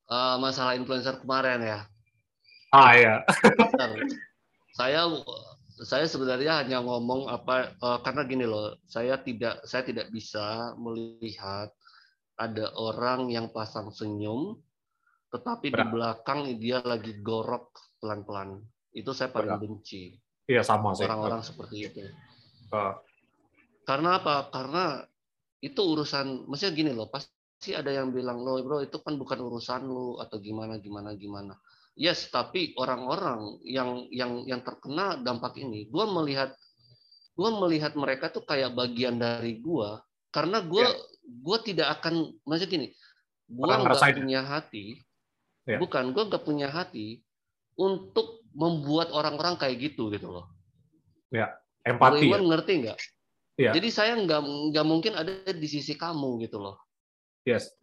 [0.10, 1.80] Uh, masalah influencer kemarin ya.
[2.74, 3.26] Ah ya
[4.80, 5.12] saya
[5.80, 11.72] saya sebenarnya hanya ngomong apa uh, karena gini loh, saya tidak saya tidak bisa melihat
[12.40, 14.56] ada orang yang pasang senyum
[15.30, 15.78] tetapi Benar.
[15.78, 17.70] di belakang dia lagi gorok
[18.02, 18.58] pelan-pelan.
[18.90, 19.62] Itu saya paling Benar.
[19.62, 20.18] benci.
[20.50, 21.06] Iya sama sih.
[21.06, 22.02] Orang-orang seperti itu.
[22.74, 22.98] Uh.
[23.86, 24.50] Karena apa?
[24.50, 25.06] Karena
[25.62, 29.86] itu urusan, maksudnya gini loh, pasti ada yang bilang lo bro itu kan bukan urusan
[29.86, 31.54] lo atau gimana gimana gimana.
[32.00, 36.56] Yes, tapi orang-orang yang yang yang terkena dampak ini, gue melihat
[37.36, 39.90] gue melihat mereka tuh kayak bagian dari gue,
[40.30, 40.96] karena gue yeah.
[41.30, 42.94] gue tidak akan maksud gini,
[43.50, 45.02] gue nggak punya hati,
[45.66, 45.80] yeah.
[45.82, 47.22] bukan gue nggak punya hati
[47.80, 50.46] untuk membuat orang-orang kayak gitu gitu loh.
[51.30, 51.50] Ya, yeah.
[51.90, 52.30] empati.
[52.30, 52.42] ya.
[52.42, 52.98] ngerti nggak?
[53.60, 53.74] Yeah.
[53.76, 56.80] Jadi saya nggak nggak mungkin ada di sisi kamu gitu loh.
[57.44, 57.76] Yes.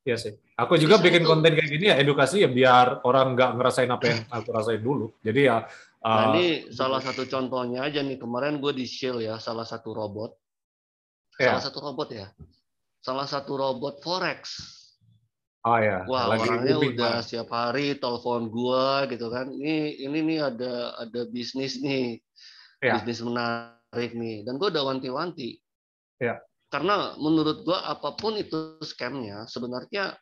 [0.00, 0.32] Iya sih.
[0.56, 1.28] Aku juga Bisa bikin itu.
[1.28, 5.12] konten kayak gini ya edukasi ya biar orang nggak ngerasain apa yang aku rasain dulu.
[5.20, 5.68] Jadi ya.
[6.00, 10.32] Uh, ini salah satu contohnya aja nih kemarin gue di Shield ya salah satu robot.
[11.40, 11.56] Ya.
[11.56, 12.26] Salah satu robot ya.
[13.00, 14.40] Salah satu robot forex.
[15.64, 16.04] Oh ya.
[16.04, 17.24] Wah Lagi orangnya udah man.
[17.24, 18.86] setiap hari telepon gue
[19.16, 19.48] gitu kan.
[19.48, 22.20] Ini ini nih ada ada bisnis nih.
[22.84, 23.00] Ya.
[23.00, 24.44] Bisnis menarik nih.
[24.44, 25.56] Dan gue udah wanti-wanti.
[26.20, 30.14] Ya karena menurut gua apa pun itu scamnya sebenarnya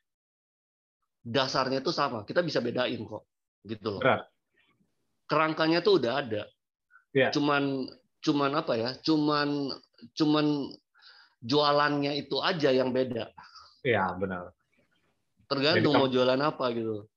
[1.21, 2.25] dasarnya itu sama.
[2.25, 3.29] Kita bisa bedain kok,
[3.69, 4.01] gitu loh.
[4.01, 4.25] Berat.
[5.29, 6.43] Kerangkanya tuh udah ada.
[7.13, 7.29] Ya.
[7.29, 7.85] Cuman
[8.25, 8.91] cuman apa ya?
[9.05, 9.69] Cuman
[10.17, 10.73] cuman
[11.43, 13.31] jualannya itu aja yang beda.
[13.87, 14.53] Iya, benar.
[15.49, 17.09] Tergantung Jadi, mau jualan apa gitu.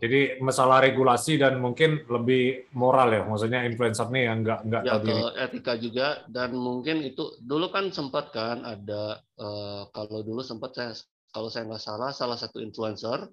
[0.00, 4.96] Jadi masalah regulasi dan mungkin lebih moral ya, maksudnya influencer nih yang nggak nggak Ya
[4.96, 10.72] ke etika juga dan mungkin itu dulu kan sempat kan ada eh, kalau dulu sempat
[10.72, 10.96] saya
[11.36, 13.28] kalau saya nggak salah salah satu influencer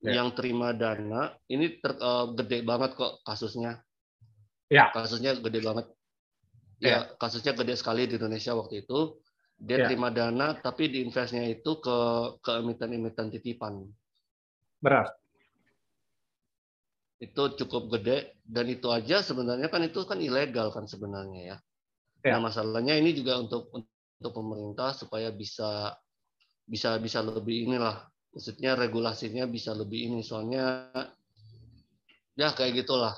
[0.00, 0.16] Ya.
[0.16, 3.84] yang terima dana ini ter, eh, gede banget kok kasusnya.
[4.72, 4.88] Ya.
[4.96, 5.92] Kasusnya gede banget.
[6.80, 9.20] Ya, kasusnya gede sekali di Indonesia waktu itu.
[9.60, 9.86] Dia Ya.
[9.92, 11.96] terima dana tapi diinvestnya itu ke
[12.40, 13.84] ke emiten-emiten titipan.
[14.80, 15.12] Benar.
[17.20, 21.56] Itu cukup gede dan itu aja sebenarnya kan itu kan ilegal kan sebenarnya ya.
[22.24, 22.36] Ya.
[22.36, 25.92] Nah, masalahnya ini juga untuk untuk pemerintah supaya bisa
[26.64, 30.88] bisa bisa lebih inilah maksudnya regulasinya bisa lebih ini soalnya
[32.38, 33.16] ya kayak gitulah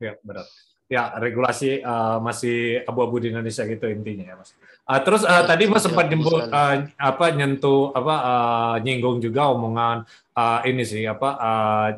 [0.00, 0.48] Ya, benar.
[0.90, 4.50] Ya, regulasi uh, masih abu-abu di Indonesia gitu intinya ya, Mas.
[4.82, 6.50] Uh, terus uh, Ya, tadi Mas ya, sempat nyebut sekali.
[6.50, 10.02] uh, apa nyentuh apa uh, nyinggung juga omongan
[10.34, 11.88] uh, ini sih apa uh,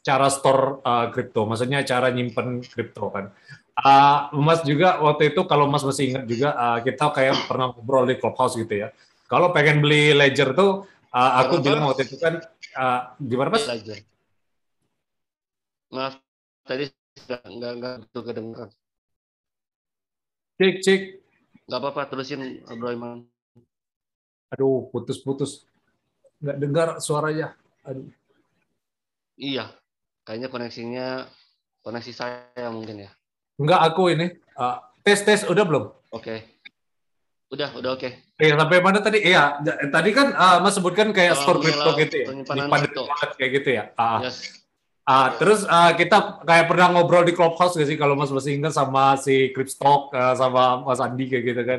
[0.00, 3.28] cara store uh, kripto, maksudnya cara nyimpen kripto kan.
[3.76, 8.08] Uh, Mas juga waktu itu kalau Mas masih ingat juga uh, kita kayak pernah ngobrol
[8.08, 8.88] di clubhouse gitu ya.
[9.28, 12.40] Kalau pengen beli ledger tuh uh, aku bilang waktu itu kan
[12.72, 13.68] uh, gimana Mas?
[13.68, 14.00] belajar
[15.94, 16.18] maaf
[16.66, 16.90] tadi
[17.24, 18.70] nggak nggak betul kedengeran
[20.54, 21.02] Cik cik.
[21.64, 23.18] nggak apa-apa terusin Bro Iman
[24.48, 25.66] Aduh, putus-putus.
[26.38, 27.58] Nggak dengar suaranya.
[27.82, 28.06] Aduh.
[29.34, 29.66] iya
[30.22, 31.06] kayaknya koneksinya
[31.82, 33.10] koneksi saya mungkin ya
[33.54, 34.30] Enggak aku ini.
[34.54, 35.84] Uh, tes tes udah belum?
[36.08, 36.34] oke
[37.50, 39.18] udah udah oke Iya sampai mana tadi?
[39.20, 39.58] Iya
[39.90, 42.26] tadi kan uh, Mas sebutkan kayak Oh, store crypto gitu ya.
[42.30, 43.02] penyimpanan Nyimpan kripto.
[43.04, 43.84] wallet kayak gitu ya.
[43.94, 44.63] Ah, yes
[45.04, 48.72] ah, terus uh, kita kayak pernah ngobrol di clubhouse gak sih kalau Mas masih ingat
[48.72, 51.78] sama si Crypstock uh, sama Mas Andi kayak gitu kan.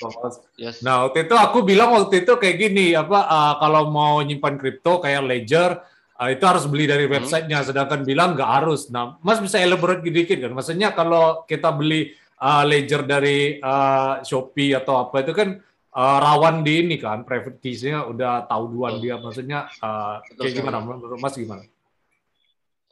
[0.00, 0.40] Clubhouse.
[0.56, 4.56] yes Nah waktu itu aku bilang waktu itu kayak gini apa uh, kalau mau nyimpan
[4.56, 5.84] kripto kayak ledger
[6.16, 7.20] uh, itu harus beli dari Hmm.
[7.20, 8.88] websitenya sedangkan bilang nggak harus.
[8.88, 10.52] Nah Mas bisa elaborate dikit kan?
[10.56, 15.60] Maksudnya kalau kita beli uh, ledger dari uh, Shopee atau apa itu kan
[15.92, 20.80] uh, rawan di ini kan private keys-nya udah tahu duluan dia maksudnya uh, kayak gimana
[21.20, 21.62] Mas gimana?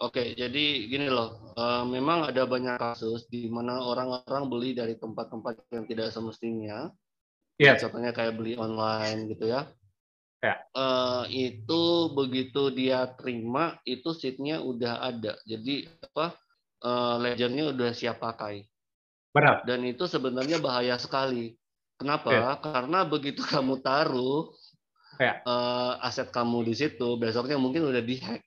[0.00, 5.60] Oke, jadi gini loh, eh, memang ada banyak kasus di mana orang-orang beli dari tempat-tempat
[5.76, 6.88] yang tidak semestinya.
[7.60, 7.76] Iya.
[7.76, 9.68] Contohnya kayak beli online gitu ya.
[10.40, 10.56] Ya.
[10.72, 11.82] Eh, itu
[12.16, 15.36] begitu dia terima, itu seatnya udah ada.
[15.44, 16.32] Jadi apa?
[16.80, 18.64] eh, ledgernya udah siap pakai.
[19.36, 19.68] Benar.
[19.68, 21.60] Dan itu sebenarnya bahaya sekali.
[22.00, 22.32] Kenapa?
[22.32, 22.56] Ya.
[22.56, 24.48] Karena begitu kamu taruh
[25.20, 25.44] Ya.
[25.44, 28.40] eh, aset kamu di situ, besoknya mungkin udah dihack,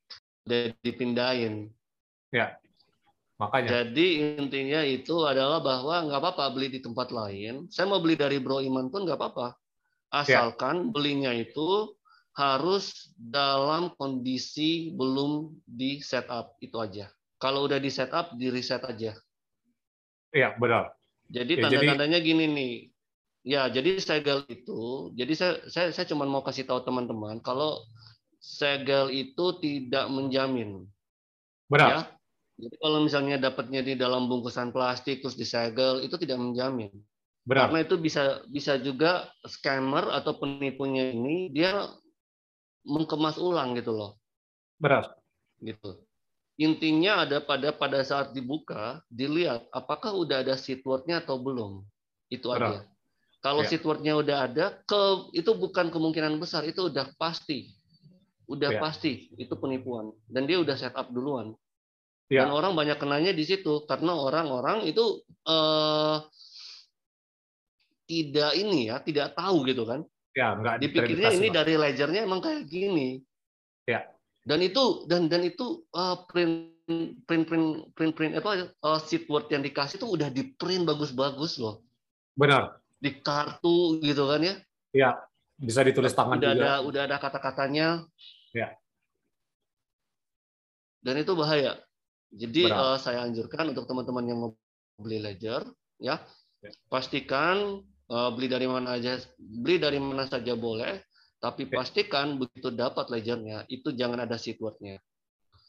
[0.44, 1.72] udah dipindahin.
[3.40, 3.70] Makanya.
[3.82, 7.68] Jadi intinya itu adalah bahwa nggak apa-apa beli di tempat lain.
[7.74, 9.58] Saya mau beli dari Bro Iman pun nggak apa-apa.
[10.14, 11.98] Asalkan belinya itu
[12.34, 17.10] harus dalam kondisi belum di setup itu aja.
[17.42, 19.18] Kalau udah di setup, di reset aja.
[20.34, 20.94] Iya benar.
[21.30, 22.74] Jadi Ya, jadi- tanda-tandanya gini nih.
[23.44, 27.84] Ya, jadi segel itu, jadi saya saya saya cuma mau kasih tahu teman-teman kalau
[28.44, 30.84] segel itu tidak menjamin.
[31.72, 31.88] Benar.
[31.88, 32.00] Ya.
[32.60, 36.92] Jadi kalau misalnya dapatnya di dalam bungkusan plastik terus disegel itu tidak menjamin.
[37.48, 37.72] Benar.
[37.72, 41.88] Karena itu bisa bisa juga scammer atau penipunya ini dia
[42.84, 44.20] mengemas ulang gitu loh,
[44.80, 45.16] Benar.
[45.64, 46.04] gitu.
[46.60, 51.82] Intinya ada pada pada saat dibuka dilihat apakah udah ada seed word-nya atau belum.
[52.28, 52.60] Itu Benar.
[52.64, 52.80] aja.
[53.44, 53.76] Kalau Ya.
[53.76, 55.02] seed word-nya udah ada, ke
[55.36, 57.76] itu bukan kemungkinan besar, itu udah pasti.
[58.48, 58.80] Udah Ya.
[58.84, 61.56] pasti itu penipuan dan dia udah set up duluan.
[62.28, 62.44] Ya.
[62.44, 66.18] Dan orang banyak kenanya di situ karena orang-orang itu eh,
[68.08, 70.04] tidak ini ya, tidak tahu gitu kan.
[70.34, 73.22] Ya nggak Dipikirnya ini dari ledgernya emang kayak gini.
[73.88, 74.08] Ya.
[74.44, 76.74] Dan itu dan dan itu eh, print
[77.24, 81.62] print print print print apa eh, sheet word yang dikasih itu udah di print bagus-bagus
[81.64, 81.86] loh.
[82.36, 82.82] Benar.
[83.00, 84.56] Di kartu gitu kan ya.
[85.64, 86.60] Bisa ditulis tangan Udah juga.
[86.60, 88.04] ada udah ada kata-katanya.
[88.52, 88.76] Ya.
[91.00, 91.80] Dan itu bahaya.
[92.34, 94.52] Jadi eh, saya anjurkan untuk teman-teman yang mau
[95.00, 95.64] beli ledger
[96.00, 96.20] ya,
[96.64, 96.72] Ya.
[96.88, 101.00] pastikan eh, beli dari mana aja beli dari mana saja boleh,
[101.40, 101.80] tapi Ya.
[101.80, 105.00] pastikan begitu dapat ledgernya itu jangan ada word-nya.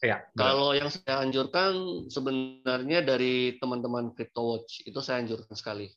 [0.03, 0.21] Ya.
[0.31, 0.35] benar.
[0.35, 1.71] Kalau yang saya anjurkan
[2.11, 5.87] sebenarnya dari teman-teman CryptoWatch itu saya anjurkan sekali.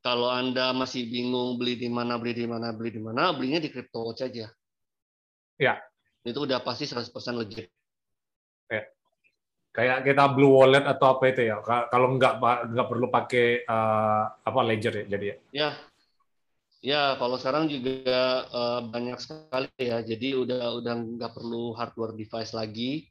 [0.00, 3.68] Kalau Anda masih bingung beli di mana, beli di mana, beli di mana, belinya di
[3.68, 4.48] CryptoWatch aja.
[5.60, 5.74] Ya.
[6.24, 7.68] Itu udah pasti 100% legit.
[8.72, 8.88] Ya.
[9.76, 11.60] Kayak kita Blue Wallet atau apa itu ya.
[11.62, 12.40] Kalau nggak
[12.72, 15.36] nggak perlu pakai uh, apa ledger ya jadi ya.
[15.52, 15.70] Ya.
[16.80, 20.00] Ya, kalau sekarang juga uh, banyak sekali ya.
[20.00, 23.04] Jadi udah udah nggak perlu hardware device lagi.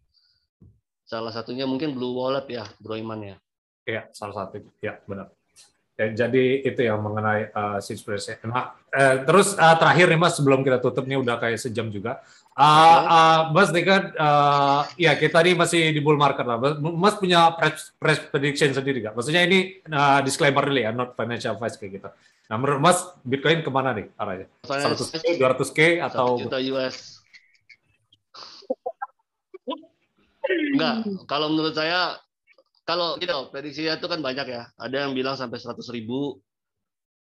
[1.06, 3.38] Salah satunya mungkin Blue Wallet ya, Bro Iman ya.
[3.86, 4.62] Iya, salah satu.
[4.82, 5.30] Ya, benar.
[6.00, 8.08] Ya, jadi itu yang mengenai uh, Sage
[8.48, 12.24] Nah, eh, terus uh, terakhir nih Mas sebelum kita tutup nih udah kayak sejam juga.
[12.56, 12.64] Uh,
[13.04, 16.56] uh, Mas Dekat, uh, ya kita ini masih di bull market lah.
[16.80, 17.92] Mas punya press,
[18.32, 19.12] prediction sendiri nggak?
[19.12, 22.10] Maksudnya ini uh, disclaimer dulu ya, not financial advice kayak gitu.
[22.48, 24.48] Nah, menurut Mas Bitcoin ke mana nih arahnya?
[24.64, 26.40] 100k, 200k atau?
[26.40, 27.20] 1 juta US.
[30.48, 30.96] Enggak,
[31.28, 32.16] kalau menurut saya
[32.90, 34.66] kalau gitu prediksinya itu kan banyak ya.
[34.82, 36.42] Ada yang bilang sampai 100 ribu.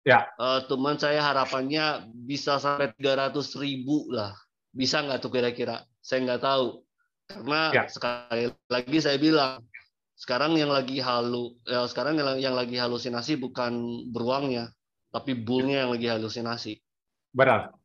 [0.01, 0.25] Ya.
[0.41, 4.33] Uh, teman saya harapannya bisa sampai 300 ribu lah.
[4.73, 5.85] Bisa nggak tuh kira-kira?
[6.01, 6.81] Saya nggak tahu.
[7.29, 7.83] Karena ya.
[7.85, 9.61] sekali lagi saya bilang
[10.17, 14.67] sekarang yang lagi halu ya sekarang yang, yang lagi halusinasi bukan beruangnya
[15.13, 16.81] tapi bullnya yang lagi halusinasi.
[17.29, 17.77] Benar.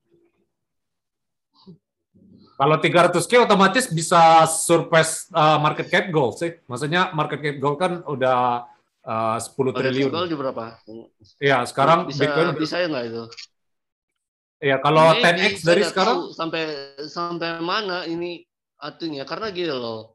[2.55, 6.55] Kalau 300k otomatis bisa surpass uh, market cap gold sih.
[6.71, 8.71] Maksudnya market cap gold kan udah
[9.03, 10.11] uh, 10 market triliun.
[10.15, 10.79] Gold berapa?
[11.43, 13.25] Iya, sekarang bisa, Bitcoin bisa ya nggak itu?
[14.63, 16.63] Iya, kalau ini, 10x dari sekarang sampai
[17.11, 18.47] sampai mana ini
[18.79, 19.27] artinya?
[19.27, 20.15] Karena gini loh.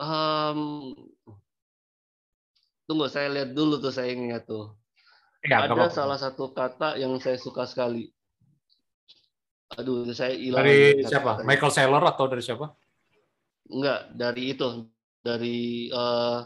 [0.00, 0.94] Um,
[2.88, 4.72] tunggu saya lihat dulu tuh saya ingat tuh.
[5.44, 8.10] Ya, Ada salah satu kata yang saya suka sekali
[9.76, 10.64] Aduh, saya hilang.
[10.64, 11.44] Dari siapa?
[11.44, 12.72] Michael Saylor atau dari siapa?
[13.68, 14.88] Enggak, dari itu.
[15.20, 16.40] Dari uh,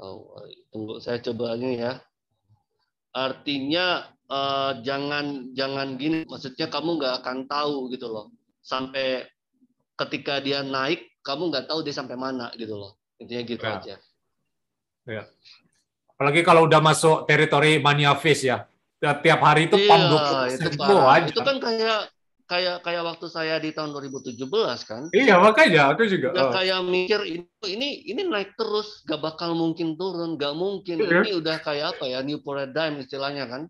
[0.00, 0.40] oh,
[0.72, 2.00] tunggu saya coba ini ya.
[3.12, 8.32] Artinya uh, jangan jangan gini, maksudnya kamu nggak akan tahu gitu loh.
[8.64, 9.28] Sampai
[10.00, 12.96] ketika dia naik, kamu nggak tahu dia sampai mana gitu loh.
[13.20, 13.76] Intinya gitu ya.
[13.76, 13.96] aja.
[15.04, 15.22] Ya.
[16.16, 18.64] Apalagi kalau udah masuk teritori mania face ya
[19.20, 21.26] tiap hari itu iya, pam 20 itu, aja.
[21.28, 22.00] itu kan kayak
[22.44, 24.36] kayak kayak waktu saya di tahun 2017
[24.84, 25.02] kan.
[25.12, 26.32] Iya makanya aku juga.
[26.36, 26.52] Oh.
[26.52, 31.00] kayak mikir ini ini ini naik terus, gak bakal mungkin turun, gak mungkin.
[31.00, 31.24] Iya.
[31.24, 33.62] Ini udah kayak apa ya new paradigm istilahnya kan.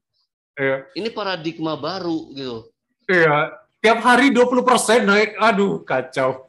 [0.59, 0.87] Iya.
[0.95, 2.59] Ini paradigma baru gitu.
[3.07, 3.63] Iya.
[3.85, 6.49] Tiap hari 20% naik, aduh kacau.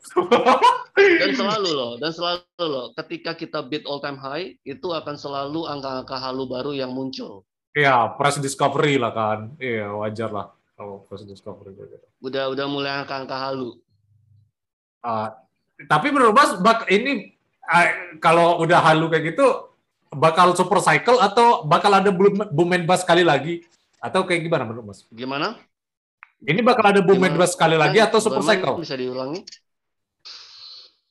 [1.20, 5.68] dan selalu loh, dan selalu loh, ketika kita beat all time high, itu akan selalu
[5.68, 7.44] angka-angka halu baru yang muncul.
[7.76, 9.40] Iya, press discovery lah kan.
[9.60, 10.48] Iya, wajar lah
[10.80, 12.00] kalau press discovery gitu.
[12.24, 13.76] Udah udah mulai angka-angka halu.
[15.04, 15.30] Uh,
[15.92, 17.36] tapi menurut Mas bak ini
[17.68, 19.76] uh, kalau udah halu kayak gitu
[20.08, 22.10] bakal super cycle atau bakal ada
[22.50, 23.62] boom and bust sekali lagi
[24.00, 25.00] atau kayak gimana menurut Mas?
[25.12, 25.60] Gimana?
[26.48, 28.80] Ini bakal ada boom and bust sekali lagi atau super cycle?
[28.80, 29.44] Bisa diulangi?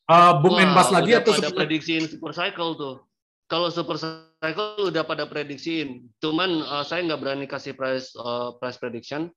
[0.05, 1.65] Uh, boom Wah, and bust lagi atau super...
[1.65, 2.97] prediksi super cycle tuh.
[3.45, 8.81] Kalau super cycle udah pada prediksiin, cuman uh, saya nggak berani kasih price uh, price
[8.81, 9.29] prediction.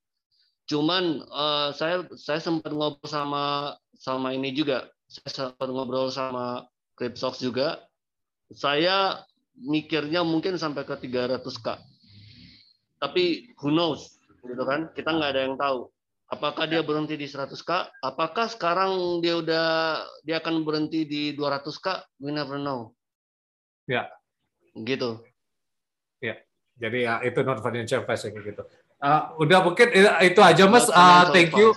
[0.67, 7.43] Cuman uh, saya saya sempat ngobrol sama sama ini juga, saya sempat ngobrol sama Cryptox
[7.43, 7.83] juga.
[8.47, 9.27] Saya
[9.59, 11.67] mikirnya mungkin sampai ke 300k.
[12.97, 14.89] Tapi who knows, gitu kan?
[14.95, 15.91] Kita nggak ada yang tahu.
[16.27, 18.03] Apakah dia berhenti di 100k?
[18.03, 19.67] Apakah sekarang dia udah
[20.27, 22.19] dia akan berhenti di 200k?
[22.19, 22.96] We never know.
[23.87, 24.11] Ya.
[24.75, 25.23] Gitu.
[26.21, 26.35] Ya.
[26.77, 28.63] Jadi ya itu non financial advice kayak gitu.
[29.01, 29.89] Uh, udah mungkin
[30.21, 30.85] itu aja Mas.
[30.91, 31.73] Uh, thank you.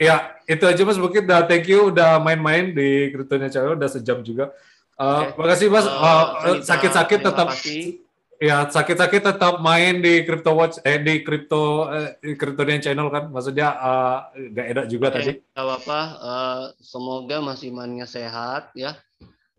[0.00, 4.24] Ya, itu aja Mas mungkin udah thank you udah main-main di kriptonya Channel udah sejam
[4.24, 4.54] juga.
[4.96, 5.36] Uh, okay.
[5.36, 5.84] Makasih Mas.
[5.84, 7.48] Uh, sakit-sakit uh, tetap
[8.42, 13.30] Ya, sakit-sakit tetap main di Crypto Watch eh di Crypto eh, Cryptonian Channel kan.
[13.30, 15.14] Maksudnya uh, gak enak juga okay.
[15.14, 15.32] tadi.
[15.54, 16.00] Gak apa-apa.
[16.18, 18.98] Uh, semoga masih imannya sehat ya.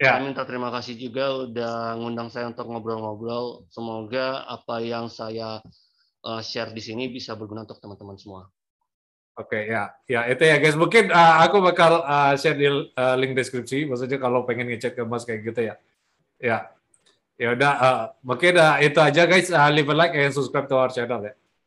[0.03, 0.19] Ya.
[0.19, 3.63] Saya minta terima kasih juga udah ngundang saya untuk ngobrol-ngobrol.
[3.71, 5.63] Semoga apa yang saya
[6.27, 8.51] uh, share di sini bisa berguna untuk teman-teman semua.
[9.39, 10.75] Oke okay, ya, ya itu ya guys.
[10.75, 13.87] Mungkin uh, aku bakal uh, share di uh, link deskripsi.
[13.87, 15.75] Maksudnya kalau pengen ngecek ke Mas kayak gitu ya.
[16.37, 16.57] Ya,
[17.39, 17.73] ya udah.
[17.79, 19.47] Uh, mungkin uh, itu aja guys.
[19.49, 21.33] Uh, leave a like and subscribe to our channel ya.